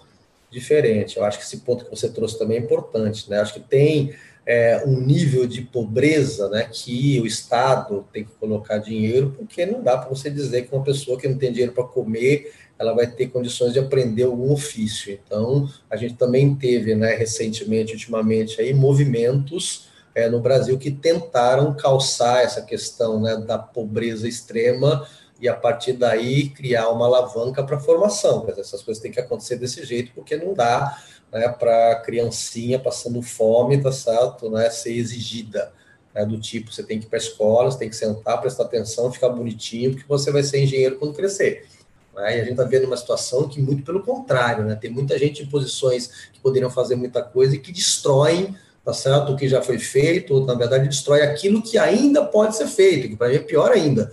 diferente. 0.50 1.16
Eu 1.16 1.24
acho 1.24 1.38
que 1.38 1.44
esse 1.44 1.58
ponto 1.58 1.84
que 1.84 1.90
você 1.90 2.08
trouxe 2.08 2.38
também 2.38 2.58
é 2.58 2.60
importante, 2.60 3.28
né? 3.30 3.40
Acho 3.40 3.54
que 3.54 3.60
tem 3.60 4.14
é, 4.44 4.82
um 4.84 5.00
nível 5.00 5.46
de 5.46 5.62
pobreza, 5.62 6.48
né, 6.48 6.68
que 6.70 7.20
o 7.20 7.26
Estado 7.26 8.04
tem 8.12 8.24
que 8.24 8.32
colocar 8.32 8.78
dinheiro, 8.78 9.34
porque 9.36 9.64
não 9.64 9.82
dá 9.82 9.96
para 9.96 10.08
você 10.08 10.30
dizer 10.30 10.62
que 10.62 10.74
uma 10.74 10.84
pessoa 10.84 11.18
que 11.18 11.28
não 11.28 11.38
tem 11.38 11.52
dinheiro 11.52 11.72
para 11.72 11.84
comer 11.84 12.52
ela 12.82 12.92
vai 12.92 13.06
ter 13.06 13.28
condições 13.28 13.72
de 13.72 13.78
aprender 13.78 14.24
algum 14.24 14.52
ofício. 14.52 15.18
Então, 15.24 15.70
a 15.88 15.96
gente 15.96 16.14
também 16.14 16.52
teve, 16.54 16.96
né, 16.96 17.14
recentemente, 17.14 17.92
ultimamente, 17.92 18.60
aí, 18.60 18.74
movimentos 18.74 19.88
é, 20.14 20.28
no 20.28 20.40
Brasil 20.40 20.76
que 20.76 20.90
tentaram 20.90 21.74
calçar 21.74 22.42
essa 22.42 22.60
questão 22.60 23.20
né, 23.20 23.36
da 23.36 23.56
pobreza 23.56 24.28
extrema 24.28 25.06
e, 25.40 25.48
a 25.48 25.54
partir 25.54 25.92
daí, 25.92 26.48
criar 26.48 26.88
uma 26.90 27.06
alavanca 27.06 27.62
para 27.62 27.78
formação. 27.78 28.44
Mas 28.46 28.58
essas 28.58 28.82
coisas 28.82 29.00
têm 29.00 29.12
que 29.12 29.20
acontecer 29.20 29.56
desse 29.56 29.84
jeito, 29.84 30.12
porque 30.12 30.36
não 30.36 30.52
dá 30.52 31.00
né, 31.32 31.48
para 31.48 31.92
a 31.92 32.00
criancinha 32.00 32.80
passando 32.80 33.22
fome, 33.22 33.80
tá 33.80 33.92
certo, 33.92 34.50
né, 34.50 34.68
ser 34.70 34.92
exigida. 34.92 35.72
Né, 36.12 36.26
do 36.26 36.38
tipo, 36.38 36.72
você 36.72 36.82
tem 36.82 36.98
que 36.98 37.06
ir 37.06 37.08
para 37.08 37.18
a 37.18 37.22
escola, 37.22 37.70
você 37.70 37.78
tem 37.78 37.88
que 37.88 37.96
sentar, 37.96 38.40
prestar 38.40 38.64
atenção, 38.64 39.12
ficar 39.12 39.28
bonitinho, 39.28 39.92
porque 39.92 40.04
você 40.08 40.32
vai 40.32 40.42
ser 40.42 40.62
engenheiro 40.62 40.98
quando 40.98 41.14
crescer. 41.14 41.68
Né? 42.14 42.38
E 42.38 42.40
a 42.40 42.44
gente 42.44 42.52
está 42.52 42.64
vendo 42.64 42.86
uma 42.86 42.96
situação 42.96 43.48
que, 43.48 43.60
muito 43.60 43.82
pelo 43.82 44.02
contrário, 44.02 44.64
né? 44.64 44.74
tem 44.74 44.90
muita 44.90 45.18
gente 45.18 45.42
em 45.42 45.46
posições 45.46 46.30
que 46.32 46.40
poderiam 46.40 46.70
fazer 46.70 46.96
muita 46.96 47.22
coisa 47.22 47.54
e 47.56 47.58
que 47.58 47.72
destroem 47.72 48.56
tá 48.84 48.92
certo? 48.92 49.32
o 49.32 49.36
que 49.36 49.48
já 49.48 49.62
foi 49.62 49.78
feito, 49.78 50.34
ou 50.34 50.44
na 50.44 50.54
verdade 50.54 50.88
destrói 50.88 51.22
aquilo 51.22 51.62
que 51.62 51.78
ainda 51.78 52.24
pode 52.24 52.56
ser 52.56 52.66
feito, 52.66 53.08
que 53.08 53.16
para 53.16 53.28
mim 53.28 53.36
é 53.36 53.38
pior 53.38 53.70
ainda. 53.70 54.12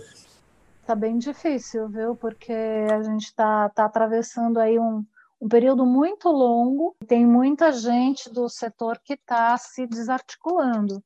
Está 0.80 0.94
bem 0.94 1.18
difícil, 1.18 1.88
viu? 1.88 2.16
Porque 2.16 2.52
a 2.52 3.02
gente 3.02 3.26
está 3.26 3.68
tá 3.68 3.84
atravessando 3.84 4.58
aí 4.58 4.78
um, 4.78 5.04
um 5.40 5.48
período 5.48 5.84
muito 5.84 6.28
longo, 6.28 6.96
tem 7.06 7.26
muita 7.26 7.72
gente 7.72 8.30
do 8.30 8.48
setor 8.48 8.98
que 9.04 9.14
está 9.14 9.56
se 9.56 9.86
desarticulando, 9.86 11.02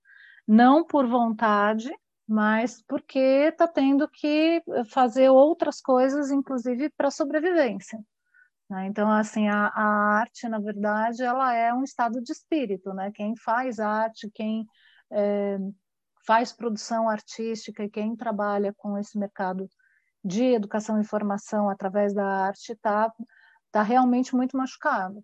não 0.47 0.85
por 0.85 1.07
vontade, 1.07 1.91
mas 2.27 2.83
porque 2.89 3.19
está 3.19 3.69
tendo 3.69 4.09
que 4.09 4.63
fazer 4.91 5.29
outras 5.29 5.81
coisas, 5.81 6.31
inclusive 6.31 6.91
para 6.91 7.11
sobrevivência. 7.11 7.99
Né? 8.69 8.87
Então, 8.87 9.11
assim, 9.11 9.49
a, 9.49 9.67
a, 9.69 10.19
arte, 10.21 10.49
na 10.49 10.59
verdade, 10.59 11.23
ela 11.23 11.55
é 11.55 11.73
um 11.73 11.85
estado 11.85 12.23
de 12.23 12.33
espírito, 12.33 12.95
né? 12.95 13.11
Quem 13.13 13.37
faz 13.37 13.79
arte, 13.79 14.31
quem 14.33 14.67
é, 15.13 15.59
faz 16.27 16.53
produção 16.53 17.09
artística 17.09 17.89
quem 17.89 18.17
trabalha 18.17 18.73
com 18.77 18.97
esse 18.99 19.19
mercado 19.19 19.69
de 20.25 20.43
educação 20.55 21.01
e 21.01 21.05
formação 21.05 21.69
através 21.69 22.15
da 22.15 22.27
arte 22.27 22.73
está 22.73 23.13
tá 23.71 23.83
realmente 23.83 24.35
muito 24.35 24.57
machucado. 24.57 25.23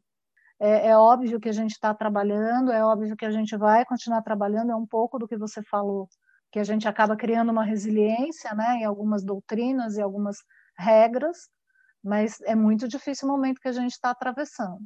É, 0.58 0.88
é 0.88 0.96
óbvio 0.96 1.40
que 1.40 1.48
a 1.48 1.52
gente 1.52 1.72
está 1.72 1.94
trabalhando, 1.94 2.70
é 2.70 2.84
óbvio 2.84 3.16
que 3.16 3.24
a 3.24 3.30
gente 3.30 3.56
vai 3.56 3.84
continuar 3.86 4.22
trabalhando, 4.22 4.72
é 4.72 4.76
um 4.76 4.86
pouco 4.86 5.18
do 5.18 5.26
que 5.26 5.38
você 5.38 5.62
falou 5.62 6.06
que 6.50 6.58
a 6.58 6.64
gente 6.64 6.88
acaba 6.88 7.16
criando 7.16 7.50
uma 7.50 7.64
resiliência 7.64 8.54
né, 8.54 8.78
em 8.78 8.84
algumas 8.84 9.22
doutrinas 9.24 9.96
e 9.96 10.02
algumas 10.02 10.38
regras, 10.76 11.48
mas 12.02 12.40
é 12.42 12.54
muito 12.54 12.88
difícil 12.88 13.28
o 13.28 13.30
momento 13.30 13.60
que 13.60 13.68
a 13.68 13.72
gente 13.72 13.92
está 13.92 14.10
atravessando. 14.10 14.80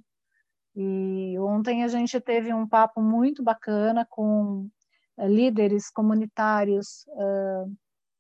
E 0.77 1.39
ontem 1.39 1.85
a 1.85 1.89
gente 1.89 2.21
teve 2.21 2.53
um 2.53 2.67
papo 2.67 3.01
muito 3.01 3.43
bacana 3.43 4.05
com 4.11 4.69
uh, 5.17 5.27
líderes 5.27 5.89
comunitários 5.89 7.07
uh, 7.09 7.73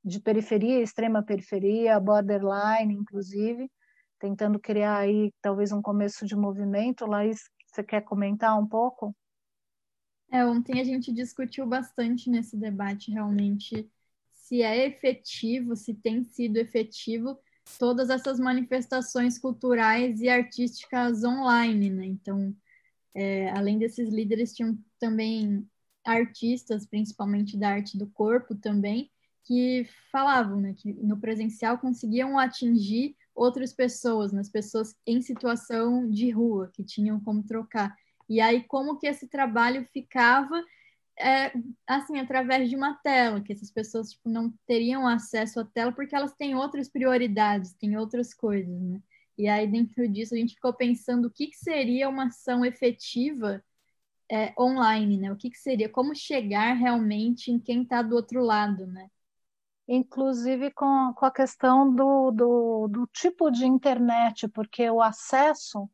de 0.05 0.21
periferia, 0.21 0.81
extrema 0.81 1.23
periferia, 1.23 1.99
borderline, 1.99 2.95
inclusive, 2.95 3.69
tentando 4.21 4.61
criar 4.61 4.99
aí 4.99 5.33
talvez 5.43 5.73
um 5.73 5.83
começo 5.83 6.25
de 6.25 6.37
movimento. 6.37 7.07
Laís, 7.07 7.41
você 7.67 7.83
quer 7.83 8.03
comentar 8.03 8.57
um 8.57 8.67
pouco? 8.67 9.15
É, 10.35 10.45
ontem 10.45 10.81
a 10.81 10.85
gente 10.85 11.13
discutiu 11.13 11.65
bastante 11.65 12.29
nesse 12.29 12.57
debate 12.57 13.09
realmente 13.09 13.89
se 14.33 14.63
é 14.63 14.85
efetivo, 14.85 15.77
se 15.77 15.95
tem 15.95 16.25
sido 16.25 16.57
efetivo 16.57 17.39
todas 17.79 18.11
essas 18.11 18.41
manifestações 18.41 19.39
culturais 19.39 20.21
e 20.21 20.29
artísticas 20.29 21.23
online, 21.23 21.89
né? 21.89 22.07
Então, 22.07 22.53
é, 23.15 23.49
além 23.51 23.79
desses 23.79 24.09
líderes, 24.09 24.53
tinham 24.53 24.77
também 24.99 25.65
artistas, 26.05 26.85
principalmente 26.85 27.57
da 27.57 27.69
arte 27.69 27.97
do 27.97 28.09
corpo 28.09 28.57
também, 28.57 29.13
que 29.45 29.87
falavam 30.11 30.61
né, 30.61 30.75
que 30.77 30.93
no 30.95 31.17
presencial 31.17 31.79
conseguiam 31.79 32.41
atingir 32.41 33.17
outras 33.37 33.73
pessoas, 33.73 34.33
nas 34.33 34.49
pessoas 34.49 34.97
em 35.07 35.23
situação 35.23 36.11
de 36.11 36.29
rua, 36.31 36.73
que 36.75 36.83
tinham 36.83 37.21
como 37.21 37.45
trocar. 37.45 37.97
E 38.29 38.41
aí, 38.41 38.65
como 38.65 38.99
que 38.99 39.07
esse 39.07 39.29
trabalho 39.29 39.87
ficava, 39.93 40.63
é, 41.19 41.53
assim, 41.87 42.19
através 42.19 42.69
de 42.69 42.77
uma 42.77 42.95
tela, 42.97 43.41
que 43.41 43.53
essas 43.53 43.71
pessoas 43.71 44.11
tipo, 44.13 44.29
não 44.29 44.53
teriam 44.67 45.07
acesso 45.07 45.61
à 45.61 45.65
tela 45.65 45.93
porque 45.93 46.15
elas 46.15 46.35
têm 46.35 46.55
outras 46.55 46.89
prioridades, 46.89 47.75
têm 47.75 47.97
outras 47.97 48.35
coisas, 48.35 48.81
né? 48.81 49.01
E 49.37 49.49
aí, 49.49 49.67
dentro 49.67 50.07
disso, 50.09 50.35
a 50.35 50.39
gente 50.39 50.55
ficou 50.55 50.73
pensando 50.73 51.27
o 51.27 51.31
que, 51.31 51.49
que 51.49 51.57
seria 51.57 52.09
uma 52.09 52.27
ação 52.27 52.65
efetiva 52.65 53.63
é, 54.31 54.55
online, 54.59 55.19
né? 55.19 55.33
O 55.33 55.37
que, 55.37 55.51
que 55.51 55.59
seria, 55.59 55.89
como 55.89 56.15
chegar 56.15 56.75
realmente 56.75 57.51
em 57.51 57.59
quem 57.59 57.83
está 57.83 58.03
do 58.03 58.15
outro 58.15 58.43
lado, 58.43 58.87
né? 58.87 59.09
Inclusive 59.87 60.71
com, 60.71 61.13
com 61.15 61.27
a 61.27 61.31
questão 61.31 61.95
do, 61.95 62.31
do, 62.31 62.89
do 62.89 63.07
tipo 63.09 63.51
de 63.51 63.67
internet, 63.67 64.49
porque 64.49 64.89
o 64.89 65.03
acesso 65.03 65.91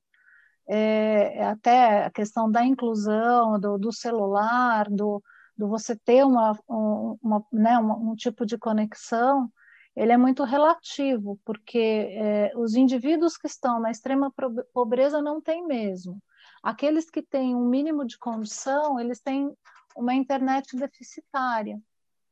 é, 0.72 1.38
é, 1.38 1.44
até 1.46 2.04
a 2.04 2.10
questão 2.10 2.48
da 2.48 2.64
inclusão, 2.64 3.58
do, 3.58 3.76
do 3.76 3.92
celular, 3.92 4.88
do, 4.88 5.20
do 5.56 5.66
você 5.66 5.96
ter 5.96 6.24
uma, 6.24 6.56
uma, 6.68 7.44
né, 7.52 7.76
um, 7.76 8.12
um 8.12 8.14
tipo 8.14 8.46
de 8.46 8.56
conexão, 8.56 9.50
ele 9.96 10.12
é 10.12 10.16
muito 10.16 10.44
relativo, 10.44 11.40
porque 11.44 12.08
é, 12.12 12.52
os 12.54 12.76
indivíduos 12.76 13.36
que 13.36 13.48
estão 13.48 13.80
na 13.80 13.90
extrema 13.90 14.32
pobreza 14.72 15.20
não 15.20 15.40
têm 15.40 15.66
mesmo. 15.66 16.22
Aqueles 16.62 17.10
que 17.10 17.20
têm 17.20 17.56
um 17.56 17.68
mínimo 17.68 18.06
de 18.06 18.16
condição, 18.16 19.00
eles 19.00 19.20
têm 19.20 19.52
uma 19.96 20.14
internet 20.14 20.76
deficitária. 20.76 21.80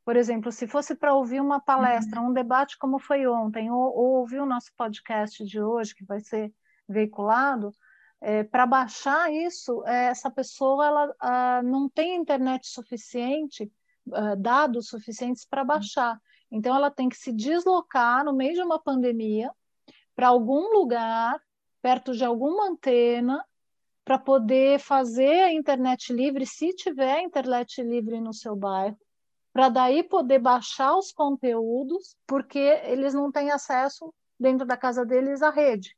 Por 0.04 0.14
exemplo, 0.14 0.52
se 0.52 0.68
fosse 0.68 0.94
para 0.94 1.12
ouvir 1.12 1.40
uma 1.40 1.60
palestra, 1.60 2.20
uhum. 2.20 2.28
um 2.28 2.32
debate 2.32 2.78
como 2.78 3.00
foi 3.00 3.26
ontem, 3.26 3.68
ou, 3.68 3.80
ou 3.80 4.06
ouvir 4.20 4.40
o 4.40 4.46
nosso 4.46 4.70
podcast 4.76 5.44
de 5.44 5.60
hoje, 5.60 5.92
que 5.92 6.04
vai 6.04 6.20
ser 6.20 6.52
veiculado, 6.88 7.72
é, 8.20 8.42
para 8.42 8.66
baixar 8.66 9.32
isso, 9.32 9.84
é, 9.86 10.06
essa 10.06 10.30
pessoa 10.30 10.86
ela 10.86 11.14
a, 11.20 11.62
não 11.62 11.88
tem 11.88 12.16
internet 12.16 12.66
suficiente, 12.66 13.70
a, 14.12 14.34
dados 14.34 14.88
suficientes 14.88 15.44
para 15.44 15.64
baixar. 15.64 16.20
Então, 16.50 16.74
ela 16.74 16.90
tem 16.90 17.08
que 17.08 17.16
se 17.16 17.32
deslocar 17.32 18.24
no 18.24 18.32
meio 18.32 18.54
de 18.54 18.62
uma 18.62 18.78
pandemia 18.78 19.52
para 20.16 20.28
algum 20.28 20.72
lugar, 20.72 21.40
perto 21.80 22.12
de 22.12 22.24
alguma 22.24 22.68
antena, 22.68 23.44
para 24.04 24.18
poder 24.18 24.80
fazer 24.80 25.42
a 25.42 25.52
internet 25.52 26.12
livre, 26.12 26.46
se 26.46 26.74
tiver 26.74 27.20
internet 27.20 27.82
livre 27.82 28.20
no 28.20 28.32
seu 28.32 28.56
bairro, 28.56 28.98
para 29.52 29.68
daí 29.68 30.02
poder 30.02 30.38
baixar 30.38 30.96
os 30.96 31.12
conteúdos, 31.12 32.16
porque 32.26 32.58
eles 32.58 33.12
não 33.12 33.30
têm 33.30 33.50
acesso 33.50 34.12
dentro 34.40 34.66
da 34.66 34.76
casa 34.76 35.04
deles 35.04 35.42
à 35.42 35.50
rede 35.50 35.97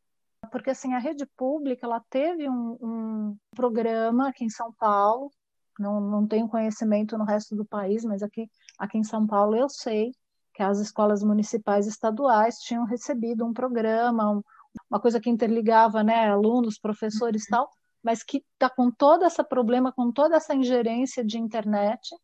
porque 0.51 0.71
assim 0.71 0.95
a 0.95 0.99
rede 0.99 1.27
pública 1.37 1.87
ela 1.87 2.03
teve 2.11 2.49
um, 2.49 2.77
um 2.81 3.37
programa 3.55 4.29
aqui 4.29 4.45
em 4.45 4.51
São 4.51 4.73
Paulo, 4.73 5.31
não, 5.79 6.01
não 6.01 6.27
tenho 6.27 6.49
conhecimento 6.49 7.17
no 7.17 7.25
resto 7.25 7.57
do 7.57 7.65
país, 7.65 8.05
mas 8.05 8.23
aqui, 8.23 8.49
aqui 8.79 8.99
em 8.99 9.05
São 9.05 9.27
Paulo 9.27 9.57
eu 9.57 9.69
sei 9.69 10.13
que 10.53 10.63
as 10.63 10.79
escolas 10.79 11.23
municipais 11.23 11.87
estaduais 11.87 12.57
tinham 12.59 12.85
recebido 12.85 13.47
um 13.47 13.53
programa, 13.53 14.31
um, 14.31 14.43
uma 14.91 15.01
coisa 15.01 15.21
que 15.21 15.31
interligava 15.31 16.03
né, 16.03 16.29
alunos, 16.29 16.79
professores 16.79 17.45
e 17.45 17.47
uhum. 17.47 17.59
tal, 17.59 17.71
mas 18.03 18.23
que 18.23 18.45
está 18.53 18.69
com 18.69 18.91
todo 18.91 19.25
esse 19.25 19.43
problema, 19.45 19.93
com 19.93 20.13
toda 20.13 20.37
essa 20.37 20.55
ingerência 20.55 21.25
de 21.25 21.39
internet. 21.39 22.15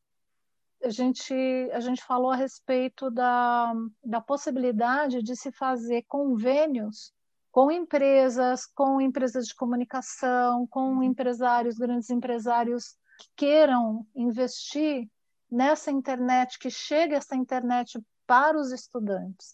A 0.82 0.90
gente, 0.90 1.34
a 1.72 1.80
gente 1.80 2.04
falou 2.04 2.30
a 2.30 2.36
respeito 2.36 3.10
da, 3.10 3.72
da 4.04 4.20
possibilidade 4.20 5.22
de 5.22 5.34
se 5.34 5.50
fazer 5.50 6.04
convênios 6.06 7.12
com 7.56 7.70
empresas, 7.70 8.66
com 8.66 9.00
empresas 9.00 9.46
de 9.46 9.54
comunicação, 9.54 10.66
com 10.66 11.02
empresários, 11.02 11.78
grandes 11.78 12.10
empresários 12.10 12.96
que 13.18 13.28
queiram 13.34 14.04
investir 14.14 15.08
nessa 15.50 15.90
internet, 15.90 16.58
que 16.58 16.68
chegue 16.68 17.14
essa 17.14 17.34
internet 17.34 17.98
para 18.26 18.60
os 18.60 18.72
estudantes. 18.72 19.52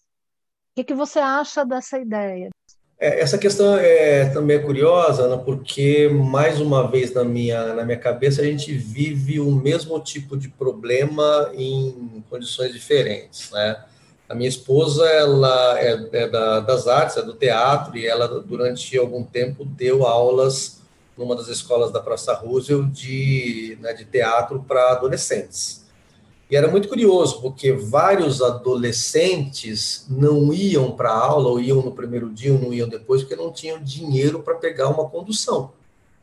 O 0.72 0.74
que, 0.74 0.82
que 0.82 0.94
você 0.94 1.20
acha 1.20 1.64
dessa 1.64 1.96
ideia? 1.96 2.50
É, 2.98 3.20
essa 3.20 3.38
questão 3.38 3.76
é 3.76 4.28
também 4.30 4.56
é 4.56 4.62
curiosa, 4.62 5.22
Ana, 5.22 5.38
porque 5.38 6.08
mais 6.08 6.60
uma 6.60 6.90
vez 6.90 7.14
na 7.14 7.22
minha 7.22 7.72
na 7.72 7.84
minha 7.84 7.98
cabeça 8.00 8.42
a 8.42 8.44
gente 8.44 8.72
vive 8.76 9.38
o 9.38 9.52
mesmo 9.52 10.00
tipo 10.00 10.36
de 10.36 10.48
problema 10.48 11.52
em 11.54 12.24
condições 12.28 12.72
diferentes, 12.72 13.52
né? 13.52 13.84
A 14.32 14.34
minha 14.34 14.48
esposa, 14.48 15.04
ela 15.04 15.78
é, 15.78 16.08
é 16.10 16.26
da, 16.26 16.60
das 16.60 16.88
artes, 16.88 17.18
é 17.18 17.22
do 17.22 17.34
teatro, 17.34 17.98
e 17.98 18.06
ela, 18.06 18.26
durante 18.26 18.96
algum 18.96 19.22
tempo, 19.22 19.62
deu 19.62 20.06
aulas 20.06 20.80
numa 21.18 21.36
das 21.36 21.48
escolas 21.48 21.92
da 21.92 22.00
Praça 22.00 22.32
Roosevelt 22.32 22.90
de, 22.92 23.76
né, 23.82 23.92
de 23.92 24.06
teatro 24.06 24.64
para 24.66 24.92
adolescentes. 24.92 25.84
E 26.50 26.56
era 26.56 26.66
muito 26.66 26.88
curioso, 26.88 27.42
porque 27.42 27.72
vários 27.72 28.40
adolescentes 28.40 30.06
não 30.08 30.50
iam 30.50 30.92
para 30.92 31.10
a 31.10 31.26
aula, 31.26 31.50
ou 31.50 31.60
iam 31.60 31.82
no 31.82 31.92
primeiro 31.92 32.30
dia, 32.30 32.54
ou 32.54 32.58
não 32.58 32.72
iam 32.72 32.88
depois, 32.88 33.20
porque 33.20 33.36
não 33.36 33.52
tinham 33.52 33.82
dinheiro 33.82 34.42
para 34.42 34.54
pegar 34.54 34.88
uma 34.88 35.10
condução. 35.10 35.72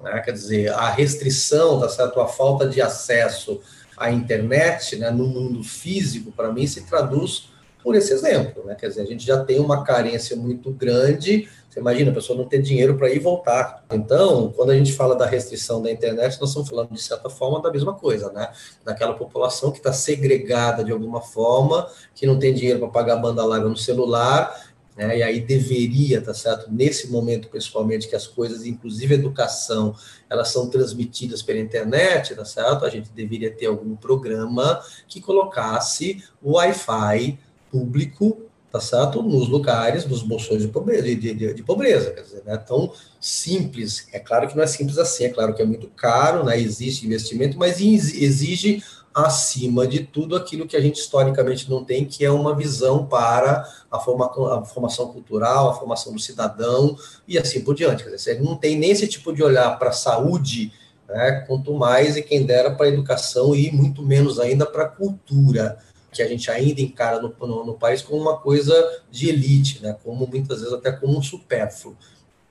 Né? 0.01 0.19
Quer 0.21 0.31
dizer, 0.31 0.73
a 0.73 0.89
restrição, 0.89 1.79
tá 1.79 1.87
certo? 1.87 2.19
a 2.19 2.27
falta 2.27 2.67
de 2.67 2.81
acesso 2.81 3.61
à 3.95 4.09
internet 4.09 4.95
né, 4.95 5.11
no 5.11 5.27
mundo 5.27 5.63
físico, 5.63 6.31
para 6.31 6.51
mim, 6.51 6.65
se 6.65 6.81
traduz 6.87 7.49
por 7.83 7.95
esse 7.95 8.13
exemplo, 8.13 8.65
né? 8.65 8.75
Quer 8.75 8.89
dizer, 8.89 9.01
a 9.01 9.05
gente 9.05 9.25
já 9.25 9.43
tem 9.43 9.59
uma 9.59 9.83
carência 9.83 10.35
muito 10.35 10.71
grande. 10.71 11.49
Você 11.69 11.79
imagina 11.79 12.11
a 12.11 12.13
pessoa 12.13 12.37
não 12.37 12.45
ter 12.45 12.61
dinheiro 12.61 12.97
para 12.97 13.09
ir 13.09 13.17
e 13.17 13.19
voltar. 13.19 13.85
Então, 13.91 14.51
quando 14.55 14.71
a 14.71 14.75
gente 14.75 14.91
fala 14.91 15.15
da 15.15 15.25
restrição 15.25 15.81
da 15.81 15.89
internet, 15.89 16.39
nós 16.39 16.49
estamos 16.49 16.67
falando, 16.67 16.91
de 16.91 17.01
certa 17.01 17.29
forma, 17.29 17.61
da 17.61 17.71
mesma 17.71 17.93
coisa, 17.93 18.31
né? 18.31 18.49
Daquela 18.83 19.13
população 19.13 19.71
que 19.71 19.77
está 19.77 19.93
segregada 19.93 20.83
de 20.83 20.91
alguma 20.91 21.21
forma, 21.21 21.87
que 22.13 22.27
não 22.27 22.37
tem 22.37 22.53
dinheiro 22.53 22.79
para 22.79 22.89
pagar 22.89 23.15
banda 23.15 23.45
larga 23.45 23.69
no 23.69 23.77
celular, 23.77 24.69
né? 24.97 25.19
E 25.19 25.23
aí 25.23 25.39
deveria, 25.39 26.21
tá 26.21 26.33
certo? 26.33 26.69
Nesse 26.69 27.09
momento, 27.09 27.47
principalmente, 27.47 28.09
que 28.09 28.15
as 28.15 28.27
coisas, 28.27 28.65
inclusive 28.65 29.13
educação, 29.13 29.95
elas 30.29 30.49
são 30.49 30.69
transmitidas 30.69 31.41
pela 31.41 31.59
internet, 31.59 32.35
tá 32.35 32.43
certo? 32.43 32.83
A 32.83 32.89
gente 32.89 33.09
deveria 33.11 33.49
ter 33.49 33.67
algum 33.67 33.95
programa 33.95 34.81
que 35.07 35.21
colocasse 35.21 36.21
o 36.41 36.57
Wi-Fi 36.57 37.39
público, 37.71 38.49
tá 38.71 38.79
certo? 38.79 39.21
Nos 39.21 39.47
lugares, 39.47 40.05
nos 40.05 40.21
bolsões 40.21 40.61
de 40.61 40.67
pobreza, 40.67 41.03
de, 41.03 41.15
de, 41.15 41.53
de 41.53 41.63
pobreza, 41.63 42.11
quer 42.11 42.21
dizer, 42.21 42.43
não 42.45 42.53
é 42.53 42.57
tão 42.57 42.93
simples. 43.19 44.07
É 44.13 44.19
claro 44.19 44.47
que 44.47 44.55
não 44.55 44.63
é 44.63 44.67
simples 44.67 44.97
assim, 44.97 45.25
é 45.25 45.29
claro 45.29 45.53
que 45.53 45.61
é 45.61 45.65
muito 45.65 45.87
caro, 45.89 46.43
né? 46.43 46.59
Existe 46.59 47.05
investimento, 47.05 47.57
mas 47.57 47.79
exige 47.79 48.83
acima 49.13 49.87
de 49.87 50.01
tudo 50.01 50.35
aquilo 50.35 50.67
que 50.67 50.77
a 50.77 50.79
gente 50.79 50.99
historicamente 50.99 51.69
não 51.69 51.83
tem, 51.83 52.05
que 52.05 52.23
é 52.23 52.31
uma 52.31 52.55
visão 52.55 53.05
para 53.05 53.67
a, 53.91 53.99
forma, 53.99 54.25
a 54.25 54.63
formação 54.63 55.11
cultural, 55.11 55.69
a 55.69 55.73
formação 55.73 56.13
do 56.13 56.19
cidadão 56.19 56.95
e 57.27 57.37
assim 57.37 57.61
por 57.61 57.75
diante. 57.75 58.03
Quer 58.03 58.11
dizer, 58.11 58.41
não 58.41 58.55
tem 58.55 58.77
nem 58.77 58.91
esse 58.91 59.07
tipo 59.07 59.33
de 59.33 59.43
olhar 59.43 59.77
para 59.79 59.89
a 59.89 59.93
saúde, 59.93 60.71
né, 61.07 61.43
quanto 61.47 61.73
mais 61.73 62.15
e 62.15 62.21
quem 62.21 62.45
dera 62.45 62.71
para 62.71 62.85
a 62.85 62.89
educação 62.89 63.55
e 63.55 63.71
muito 63.71 64.03
menos 64.03 64.39
ainda 64.39 64.65
para 64.65 64.83
a 64.83 64.89
cultura 64.89 65.77
que 66.11 66.21
a 66.21 66.27
gente 66.27 66.49
ainda 66.49 66.81
encara 66.81 67.21
no, 67.21 67.33
no, 67.39 67.65
no, 67.65 67.73
país 67.73 68.01
como 68.01 68.19
uma 68.19 68.37
coisa 68.37 68.73
de 69.09 69.29
elite, 69.29 69.81
né? 69.81 69.95
como 70.03 70.27
muitas 70.27 70.59
vezes 70.59 70.73
até 70.73 70.91
como 70.91 71.17
um 71.17 71.21
supérfluo. 71.21 71.95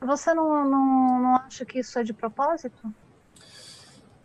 Você 0.01 0.33
não, 0.33 0.65
não, 0.65 1.23
não 1.23 1.37
acha 1.37 1.65
que 1.65 1.81
isso 1.81 1.99
é 1.99 2.05
de 2.05 2.13
propósito? 2.13 2.93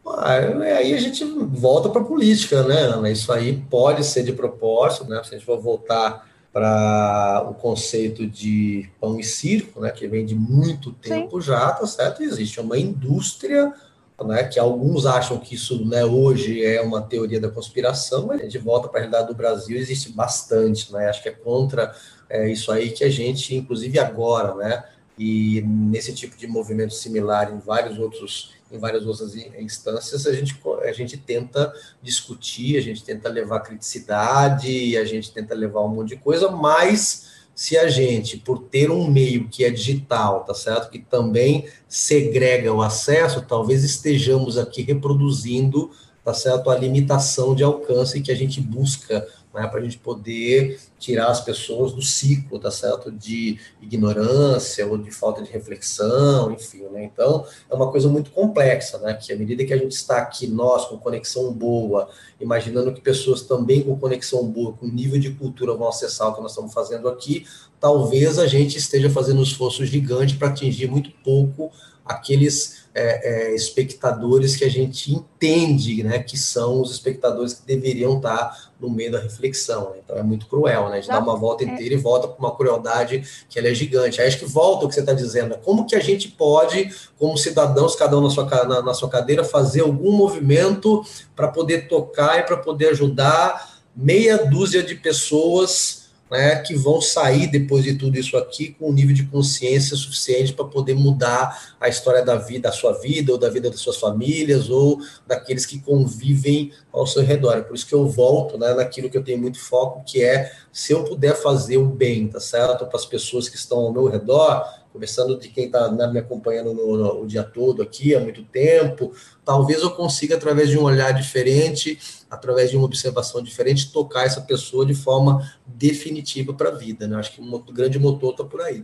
Ah, 0.06 0.36
aí 0.36 0.94
a 0.94 1.00
gente 1.00 1.24
volta 1.24 1.90
para 1.90 2.02
a 2.02 2.06
política, 2.06 2.64
né, 2.64 2.82
Ana? 2.82 3.10
Isso 3.10 3.32
aí 3.32 3.64
pode 3.70 4.04
ser 4.04 4.24
de 4.24 4.34
propósito, 4.34 5.06
né? 5.06 5.22
Se 5.24 5.34
a 5.34 5.38
gente 5.38 5.46
for 5.46 5.60
voltar 5.60 6.28
para 6.52 7.48
o 7.50 7.56
conceito 7.56 8.28
de 8.28 8.88
pão 9.02 9.20
e 9.20 9.24
circo, 9.24 9.80
né, 9.80 9.90
que 9.90 10.08
vem 10.08 10.24
de 10.24 10.36
muito 10.36 10.92
tempo 10.92 11.42
Sim. 11.42 11.48
já, 11.48 11.72
tá 11.72 11.88
certo? 11.88 12.22
Existe 12.22 12.60
uma 12.60 12.78
indústria 12.78 13.74
né, 14.22 14.44
que 14.44 14.60
alguns 14.60 15.06
acham 15.06 15.38
que 15.38 15.56
isso 15.56 15.86
né, 15.86 16.06
hoje 16.06 16.64
é 16.64 16.82
uma 16.82 17.02
teoria 17.02 17.40
da 17.40 17.50
conspiração, 17.50 18.28
mas 18.28 18.42
gente 18.42 18.58
volta 18.58 18.88
para 18.88 19.00
a 19.00 19.02
realidade 19.02 19.28
do 19.28 19.36
Brasil, 19.36 19.78
existe 19.78 20.12
bastante, 20.12 20.92
né, 20.94 21.10
acho 21.10 21.24
que 21.24 21.30
é 21.30 21.32
contra 21.32 21.94
é, 22.30 22.50
isso 22.50 22.72
aí 22.72 22.92
que 22.92 23.04
a 23.04 23.10
gente, 23.10 23.56
inclusive 23.56 24.00
agora, 24.00 24.54
né, 24.56 24.84
e 25.18 25.62
nesse 25.62 26.14
tipo 26.14 26.36
de 26.38 26.48
movimento 26.48 26.94
similar 26.94 27.54
em 27.54 27.60
vários 27.60 28.00
outros 28.00 28.52
em 28.72 28.80
várias 28.80 29.06
outras 29.06 29.36
instâncias 29.36 30.26
a 30.26 30.34
gente 30.34 30.60
a 30.82 30.92
gente 30.92 31.16
tenta 31.18 31.72
discutir 32.02 32.78
a 32.78 32.82
gente 32.82 33.04
tenta 33.04 33.30
levar 33.30 33.60
criticidade 33.60 34.98
a 34.98 35.06
gente 35.06 35.32
tenta 35.32 35.54
levar 35.54 35.82
um 35.82 35.90
monte 35.90 36.10
de 36.10 36.18
coisa 36.18 36.50
mas 36.50 37.33
se 37.56 37.78
a 37.78 37.88
gente, 37.88 38.38
por 38.38 38.60
ter 38.60 38.90
um 38.90 39.08
meio 39.08 39.48
que 39.48 39.64
é 39.64 39.70
digital, 39.70 40.44
tá 40.44 40.54
certo? 40.54 40.90
Que 40.90 41.00
também 41.00 41.66
segrega 41.88 42.74
o 42.74 42.82
acesso, 42.82 43.46
talvez 43.48 43.84
estejamos 43.84 44.58
aqui 44.58 44.82
reproduzindo, 44.82 45.92
tá 46.24 46.34
certo? 46.34 46.70
A 46.70 46.78
limitação 46.78 47.54
de 47.54 47.64
alcance 47.64 48.22
que 48.22 48.32
a 48.32 48.36
gente 48.36 48.60
busca 48.60 49.28
né, 49.54 49.68
para 49.68 49.80
a 49.80 49.84
gente 49.84 50.00
poder 50.00 50.80
tirar 50.98 51.28
as 51.28 51.42
pessoas 51.42 51.94
do 51.94 52.02
ciclo, 52.02 52.58
tá 52.58 52.72
certo? 52.72 53.12
De 53.12 53.60
ignorância 53.82 54.88
ou 54.88 54.98
de 54.98 55.12
falta 55.12 55.44
de 55.44 55.52
reflexão, 55.52 56.52
enfim, 56.52 56.84
né? 56.92 57.04
Então, 57.04 57.46
é 57.70 57.76
uma 57.76 57.92
coisa 57.92 58.10
muito 58.10 58.32
complexa, 58.32 58.98
né? 58.98 59.14
Que 59.14 59.32
à 59.32 59.36
medida 59.36 59.64
que 59.64 59.74
a 59.74 59.78
gente 59.78 59.92
está 59.92 60.18
aqui, 60.18 60.48
nós, 60.48 60.86
com 60.86 60.98
conexão 60.98 61.54
boa, 61.54 62.10
imaginando 62.40 62.94
que 62.94 63.02
pessoas 63.02 63.44
também 63.44 63.84
com 63.84 63.98
conexão 63.98 64.46
boa, 64.48 64.74
com 64.74 64.88
nível 64.88 65.20
de 65.20 65.32
cultura 65.32 65.76
vão 65.76 65.88
acessar 65.88 66.30
o 66.30 66.36
que 66.36 66.42
nós 66.42 66.52
estamos 66.52 66.74
fazendo 66.74 67.08
aqui, 67.08 67.46
talvez 67.80 68.40
a 68.40 68.48
gente 68.48 68.78
esteja 68.78 69.10
fazendo 69.10 69.40
um 69.40 69.44
esforço 69.44 69.86
gigante 69.86 70.36
para 70.36 70.48
atingir 70.48 70.90
muito 70.90 71.12
pouco 71.24 71.72
aqueles 72.06 72.84
é, 72.94 73.52
é, 73.52 73.56
espectadores 73.56 74.56
que 74.56 74.64
a 74.64 74.70
gente 74.70 75.12
entende, 75.12 76.04
né, 76.04 76.20
que 76.20 76.38
são 76.38 76.82
os 76.82 76.92
espectadores 76.92 77.54
que 77.54 77.66
deveriam 77.66 78.18
estar 78.18 78.72
no 78.80 78.90
meio 78.90 79.12
da 79.12 79.20
reflexão. 79.20 79.92
Né? 79.92 80.02
Então 80.04 80.18
é 80.18 80.24
muito 80.24 80.46
cruel, 80.46 80.90
né? 80.90 80.98
A 80.98 81.02
gente 81.02 81.10
dá 81.10 81.20
uma 81.20 81.36
volta 81.36 81.64
é. 81.64 81.68
inteira 81.68 81.94
e 81.96 81.98
volta 81.98 82.28
com 82.28 82.38
uma 82.38 82.56
crueldade 82.56 83.24
que 83.50 83.58
ela 83.58 83.70
é 83.70 83.74
gigante. 83.74 84.22
Aí 84.22 84.28
acho 84.28 84.40
que 84.40 84.46
volta 84.46 84.86
o 84.86 84.90
que 84.90 84.94
você 84.94 85.00
está 85.00 85.14
dizendo, 85.14 85.50
né? 85.50 85.60
como 85.64 85.88
que 85.88 85.96
a 85.96 86.00
gente 86.00 86.28
pode, 86.28 86.94
como 87.18 87.38
cidadãos, 87.38 87.96
cada 87.96 88.18
um 88.18 88.22
na 88.22 88.30
sua, 88.30 88.46
na, 88.66 88.82
na 88.82 88.94
sua 88.94 89.10
cadeira, 89.10 89.44
fazer 89.44 89.82
algum 89.82 90.12
movimento 90.12 91.04
para 91.36 91.48
poder 91.48 91.88
tocar 91.88 92.40
e 92.40 92.44
para 92.44 92.58
poder 92.58 92.90
ajudar 92.90 93.74
meia 93.96 94.38
dúzia 94.46 94.84
de 94.84 94.96
pessoas 94.96 96.03
né, 96.34 96.56
que 96.56 96.74
vão 96.74 97.00
sair 97.00 97.46
depois 97.46 97.84
de 97.84 97.94
tudo 97.94 98.18
isso 98.18 98.36
aqui 98.36 98.76
com 98.80 98.90
um 98.90 98.92
nível 98.92 99.14
de 99.14 99.24
consciência 99.28 99.96
suficiente 99.96 100.52
para 100.52 100.66
poder 100.66 100.96
mudar 100.96 101.76
a 101.80 101.88
história 101.88 102.26
da 102.26 102.36
vida, 102.38 102.70
a 102.70 102.72
sua 102.72 102.92
vida, 102.94 103.32
ou 103.32 103.38
da 103.38 103.52
vida 103.52 103.70
das 103.70 103.80
suas 103.80 103.98
famílias, 103.98 104.68
ou 104.68 105.00
daqueles 105.28 105.64
que 105.64 105.80
convivem 105.80 106.72
ao 106.92 107.06
seu 107.06 107.22
redor. 107.22 107.58
É 107.58 107.62
por 107.62 107.76
isso 107.76 107.86
que 107.86 107.94
eu 107.94 108.08
volto 108.08 108.58
né, 108.58 108.74
naquilo 108.74 109.12
que 109.12 109.18
eu 109.18 109.24
tenho 109.24 109.38
muito 109.38 109.60
foco, 109.60 110.04
que 110.04 110.24
é 110.24 110.52
se 110.72 110.92
eu 110.92 111.04
puder 111.04 111.36
fazer 111.36 111.78
o 111.78 111.86
bem, 111.86 112.28
tá 112.28 112.40
certo? 112.40 112.88
Para 112.88 112.98
as 112.98 113.06
pessoas 113.06 113.48
que 113.48 113.56
estão 113.56 113.78
ao 113.78 113.94
meu 113.94 114.08
redor, 114.08 114.66
começando 114.92 115.38
de 115.38 115.50
quem 115.50 115.66
está 115.66 115.92
né, 115.92 116.08
me 116.08 116.18
acompanhando 116.18 116.74
no, 116.74 116.98
no, 116.98 117.22
o 117.22 117.28
dia 117.28 117.44
todo 117.44 117.84
aqui 117.84 118.16
há 118.16 118.20
muito 118.20 118.44
tempo, 118.44 119.12
talvez 119.46 119.82
eu 119.82 119.92
consiga, 119.92 120.36
através 120.36 120.70
de 120.70 120.80
um 120.80 120.84
olhar 120.84 121.12
diferente, 121.12 122.00
através 122.34 122.70
de 122.70 122.78
uma 122.78 122.86
observação 122.86 123.42
diferente, 123.42 123.92
tocar 123.92 124.26
essa 124.26 124.42
pessoa 124.42 124.86
de 124.86 124.96
forma 124.96 125.48
definitiva 125.66 126.54
para 126.54 126.70
a 126.70 126.76
vida. 126.76 127.08
Né? 127.08 127.16
Acho 127.18 127.34
que 127.34 127.42
um 127.42 127.60
grande 127.66 128.00
motor 128.00 128.32
está 128.32 128.44
por 128.44 128.62
aí. 128.62 128.84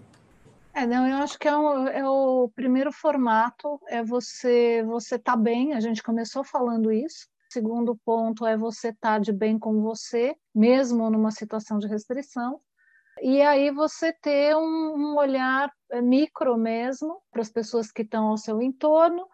É, 0.74 0.86
não, 0.86 1.08
eu 1.08 1.18
acho 1.18 1.38
que 1.38 1.48
é, 1.48 1.58
um, 1.58 1.88
é, 1.88 2.08
o 2.08 2.50
primeiro 2.56 2.92
formato, 2.92 3.80
é 3.88 4.04
você 4.04 4.84
você 4.84 5.18
tá 5.18 5.36
bem, 5.36 5.74
a 5.74 5.80
gente 5.80 6.04
começou 6.04 6.44
falando 6.44 6.92
isso. 6.92 7.28
Segundo 7.52 8.00
ponto 8.06 8.46
é 8.46 8.56
você 8.56 8.90
estar 8.90 9.14
tá 9.14 9.20
de 9.20 9.34
bem 9.34 9.58
com 9.58 9.82
você, 9.82 10.36
mesmo 10.54 11.10
numa 11.10 11.32
situação 11.32 11.80
de 11.80 11.88
restrição. 11.88 12.62
E 13.22 13.42
aí 13.42 13.72
você 13.72 14.14
ter 14.14 14.56
um, 14.56 14.96
um 14.96 15.18
olhar 15.18 15.70
é, 15.92 16.02
micro 16.02 16.58
mesmo 16.58 17.22
para 17.32 17.42
as 17.42 17.50
pessoas 17.50 17.92
que 17.92 18.04
estão 18.04 18.28
ao 18.28 18.38
seu 18.38 18.62
entorno, 18.62 19.28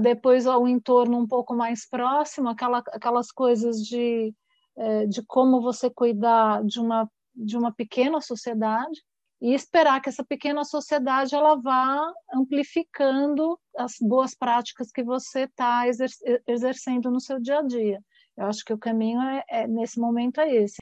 depois 0.00 0.46
ao 0.46 0.66
entorno 0.66 1.18
um 1.18 1.26
pouco 1.26 1.54
mais 1.54 1.88
próximo, 1.88 2.48
aquela, 2.48 2.78
aquelas 2.92 3.30
coisas 3.30 3.78
de, 3.82 4.34
é, 4.76 5.06
de 5.06 5.22
como 5.26 5.60
você 5.60 5.90
cuidar 5.90 6.64
de 6.64 6.80
uma, 6.80 7.10
de 7.34 7.56
uma 7.56 7.72
pequena 7.72 8.20
sociedade 8.20 9.02
e 9.40 9.52
esperar 9.52 10.00
que 10.00 10.08
essa 10.08 10.24
pequena 10.24 10.64
sociedade 10.64 11.34
ela 11.34 11.56
vá 11.56 12.10
amplificando 12.32 13.58
as 13.76 13.96
boas 14.00 14.34
práticas 14.34 14.90
que 14.90 15.02
você 15.02 15.40
está 15.40 15.86
exer 15.86 16.08
exercendo 16.46 17.10
no 17.10 17.20
seu 17.20 17.38
dia 17.38 17.58
a 17.58 17.62
dia. 17.62 18.02
Eu 18.36 18.46
acho 18.46 18.64
que 18.64 18.72
o 18.72 18.78
caminho 18.78 19.20
é, 19.20 19.44
é, 19.48 19.66
nesse 19.66 20.00
momento 20.00 20.40
é 20.40 20.50
esse. 20.50 20.76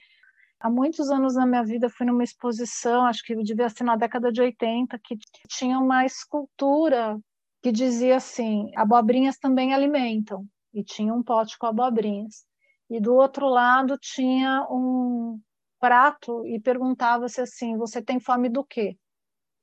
Há 0.61 0.71
muitos 0.71 1.11
anos 1.11 1.35
na 1.35 1.45
minha 1.45 1.65
vida 1.65 1.91
fui 1.91 2.07
numa 2.07 2.23
exposição, 2.23 3.05
acho 3.05 3.25
que 3.25 3.35
devia 3.43 3.69
ser 3.69 3.83
na 3.83 3.97
década 3.97 4.31
de 4.31 4.41
80, 4.41 4.97
que 5.01 5.19
tinha 5.49 5.77
uma 5.79 6.07
escultura 6.07 7.19
que 7.63 7.71
dizia 7.73 8.17
assim: 8.17 8.71
abobrinhas 8.77 9.39
também 9.39 9.73
alimentam, 9.73 10.47
e 10.75 10.83
tinha 10.83 11.15
um 11.15 11.23
pote 11.23 11.59
com 11.59 11.67
abobrinhas. 11.67 12.45
E 12.91 13.01
do 13.01 13.15
outro 13.15 13.49
lado 13.49 13.97
tinha 13.99 14.67
um 14.71 15.41
prato 15.81 16.47
e 16.47 16.61
perguntava-se 16.61 17.41
assim: 17.41 17.77
você 17.77 18.03
tem 18.03 18.21
fome 18.21 18.49
do 18.49 18.65
quê? 18.65 18.97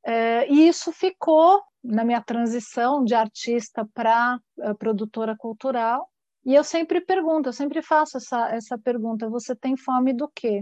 É, 0.05 0.49
e 0.49 0.67
isso 0.67 0.91
ficou 0.91 1.61
na 1.83 2.03
minha 2.03 2.21
transição 2.21 3.03
de 3.03 3.13
artista 3.13 3.87
para 3.93 4.39
uh, 4.57 4.75
produtora 4.75 5.35
cultural. 5.37 6.09
E 6.45 6.55
eu 6.55 6.63
sempre 6.63 7.01
pergunto, 7.01 7.49
eu 7.49 7.53
sempre 7.53 7.81
faço 7.81 8.17
essa, 8.17 8.49
essa 8.49 8.77
pergunta: 8.77 9.29
você 9.29 9.55
tem 9.55 9.75
fome 9.77 10.13
do 10.13 10.29
quê? 10.33 10.61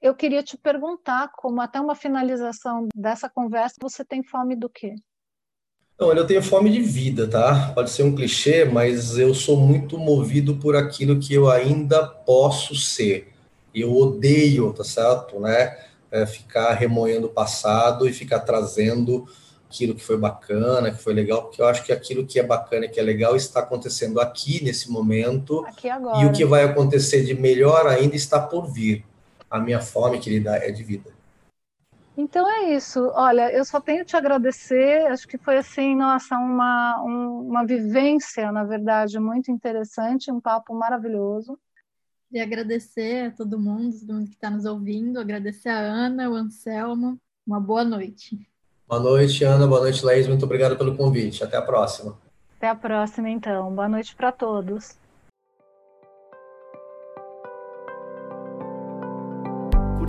Eu 0.00 0.14
queria 0.14 0.42
te 0.42 0.56
perguntar, 0.56 1.30
como 1.36 1.60
até 1.60 1.80
uma 1.80 1.94
finalização 1.94 2.88
dessa 2.94 3.28
conversa, 3.28 3.76
você 3.82 4.04
tem 4.04 4.22
fome 4.22 4.56
do 4.56 4.70
quê? 4.70 4.94
Olha, 6.02 6.20
eu 6.20 6.26
tenho 6.26 6.42
fome 6.42 6.70
de 6.70 6.80
vida, 6.80 7.28
tá? 7.28 7.72
Pode 7.74 7.90
ser 7.90 8.04
um 8.04 8.14
clichê, 8.14 8.64
mas 8.64 9.18
eu 9.18 9.34
sou 9.34 9.54
muito 9.54 9.98
movido 9.98 10.56
por 10.56 10.74
aquilo 10.74 11.20
que 11.20 11.34
eu 11.34 11.50
ainda 11.50 12.06
posso 12.06 12.74
ser. 12.74 13.28
Eu 13.74 13.94
odeio, 13.94 14.72
tá 14.72 14.82
certo, 14.82 15.38
né? 15.38 15.76
É 16.10 16.24
ficar 16.24 16.72
remoendo 16.72 17.26
o 17.26 17.30
passado 17.30 18.08
e 18.08 18.14
ficar 18.14 18.40
trazendo 18.40 19.28
aquilo 19.68 19.94
que 19.94 20.02
foi 20.02 20.16
bacana, 20.16 20.90
que 20.90 21.02
foi 21.02 21.12
legal, 21.12 21.42
porque 21.42 21.60
eu 21.60 21.66
acho 21.66 21.84
que 21.84 21.92
aquilo 21.92 22.26
que 22.26 22.40
é 22.40 22.42
bacana 22.42 22.86
e 22.86 22.88
que 22.88 22.98
é 22.98 23.02
legal 23.02 23.36
está 23.36 23.60
acontecendo 23.60 24.22
aqui 24.22 24.64
nesse 24.64 24.90
momento. 24.90 25.66
Aqui 25.66 25.90
agora. 25.90 26.24
E 26.24 26.24
o 26.24 26.32
que 26.32 26.46
vai 26.46 26.64
acontecer 26.64 27.26
de 27.26 27.34
melhor 27.34 27.86
ainda 27.86 28.16
está 28.16 28.40
por 28.40 28.72
vir. 28.72 29.04
A 29.50 29.60
minha 29.60 29.82
fome, 29.82 30.18
querida, 30.18 30.56
é 30.56 30.70
de 30.70 30.82
vida. 30.82 31.19
Então 32.20 32.46
é 32.50 32.74
isso. 32.74 33.00
Olha, 33.14 33.50
eu 33.50 33.64
só 33.64 33.80
tenho 33.80 34.04
te 34.04 34.14
agradecer. 34.14 35.06
Acho 35.06 35.26
que 35.26 35.38
foi 35.38 35.56
assim, 35.56 35.96
nossa, 35.96 36.36
uma, 36.36 37.02
um, 37.02 37.48
uma 37.48 37.64
vivência, 37.64 38.52
na 38.52 38.62
verdade, 38.62 39.18
muito 39.18 39.50
interessante, 39.50 40.30
um 40.30 40.38
papo 40.38 40.74
maravilhoso. 40.74 41.58
E 42.30 42.38
agradecer 42.38 43.28
a 43.28 43.30
todo 43.30 43.58
mundo, 43.58 43.98
todo 43.98 44.12
mundo 44.12 44.28
que 44.28 44.34
está 44.34 44.50
nos 44.50 44.66
ouvindo, 44.66 45.18
agradecer 45.18 45.70
a 45.70 45.78
Ana, 45.78 46.28
o 46.28 46.34
Anselmo. 46.34 47.18
Uma 47.46 47.58
boa 47.58 47.84
noite. 47.84 48.38
Boa 48.86 49.00
noite, 49.00 49.42
Ana. 49.42 49.66
Boa 49.66 49.80
noite, 49.80 50.04
Laís. 50.04 50.28
Muito 50.28 50.44
obrigado 50.44 50.76
pelo 50.76 50.94
convite. 50.96 51.42
Até 51.42 51.56
a 51.56 51.62
próxima. 51.62 52.18
Até 52.58 52.68
a 52.68 52.74
próxima, 52.74 53.30
então. 53.30 53.74
Boa 53.74 53.88
noite 53.88 54.14
para 54.14 54.30
todos. 54.30 54.98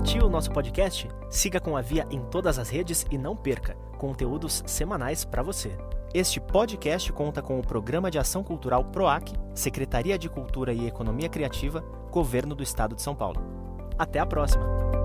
Curtiu 0.02 0.26
o 0.26 0.30
nosso 0.30 0.50
podcast? 0.50 1.08
Siga 1.30 1.60
com 1.60 1.78
a 1.78 1.82
Via 1.82 2.08
em 2.10 2.24
todas 2.24 2.58
as 2.58 2.70
redes 2.70 3.06
e 3.12 3.20
não 3.20 3.36
perca 3.36 3.76
conteúdos 4.00 4.64
semanais 4.66 5.24
para 5.24 5.44
você. 5.44 5.78
Este 6.12 6.42
podcast 6.42 7.14
conta 7.14 7.40
com 7.40 7.60
o 7.60 7.62
Programa 7.62 8.10
de 8.10 8.18
Ação 8.18 8.44
Cultural 8.44 8.84
PROAC, 8.86 9.32
Secretaria 9.54 10.18
de 10.18 10.28
Cultura 10.28 10.74
e 10.74 10.88
Economia 10.88 11.30
Criativa, 11.30 11.82
Governo 12.10 12.56
do 12.56 12.64
Estado 12.64 12.96
de 12.96 13.02
São 13.04 13.14
Paulo. 13.14 13.40
Até 13.96 14.18
a 14.18 14.26
próxima! 14.26 15.01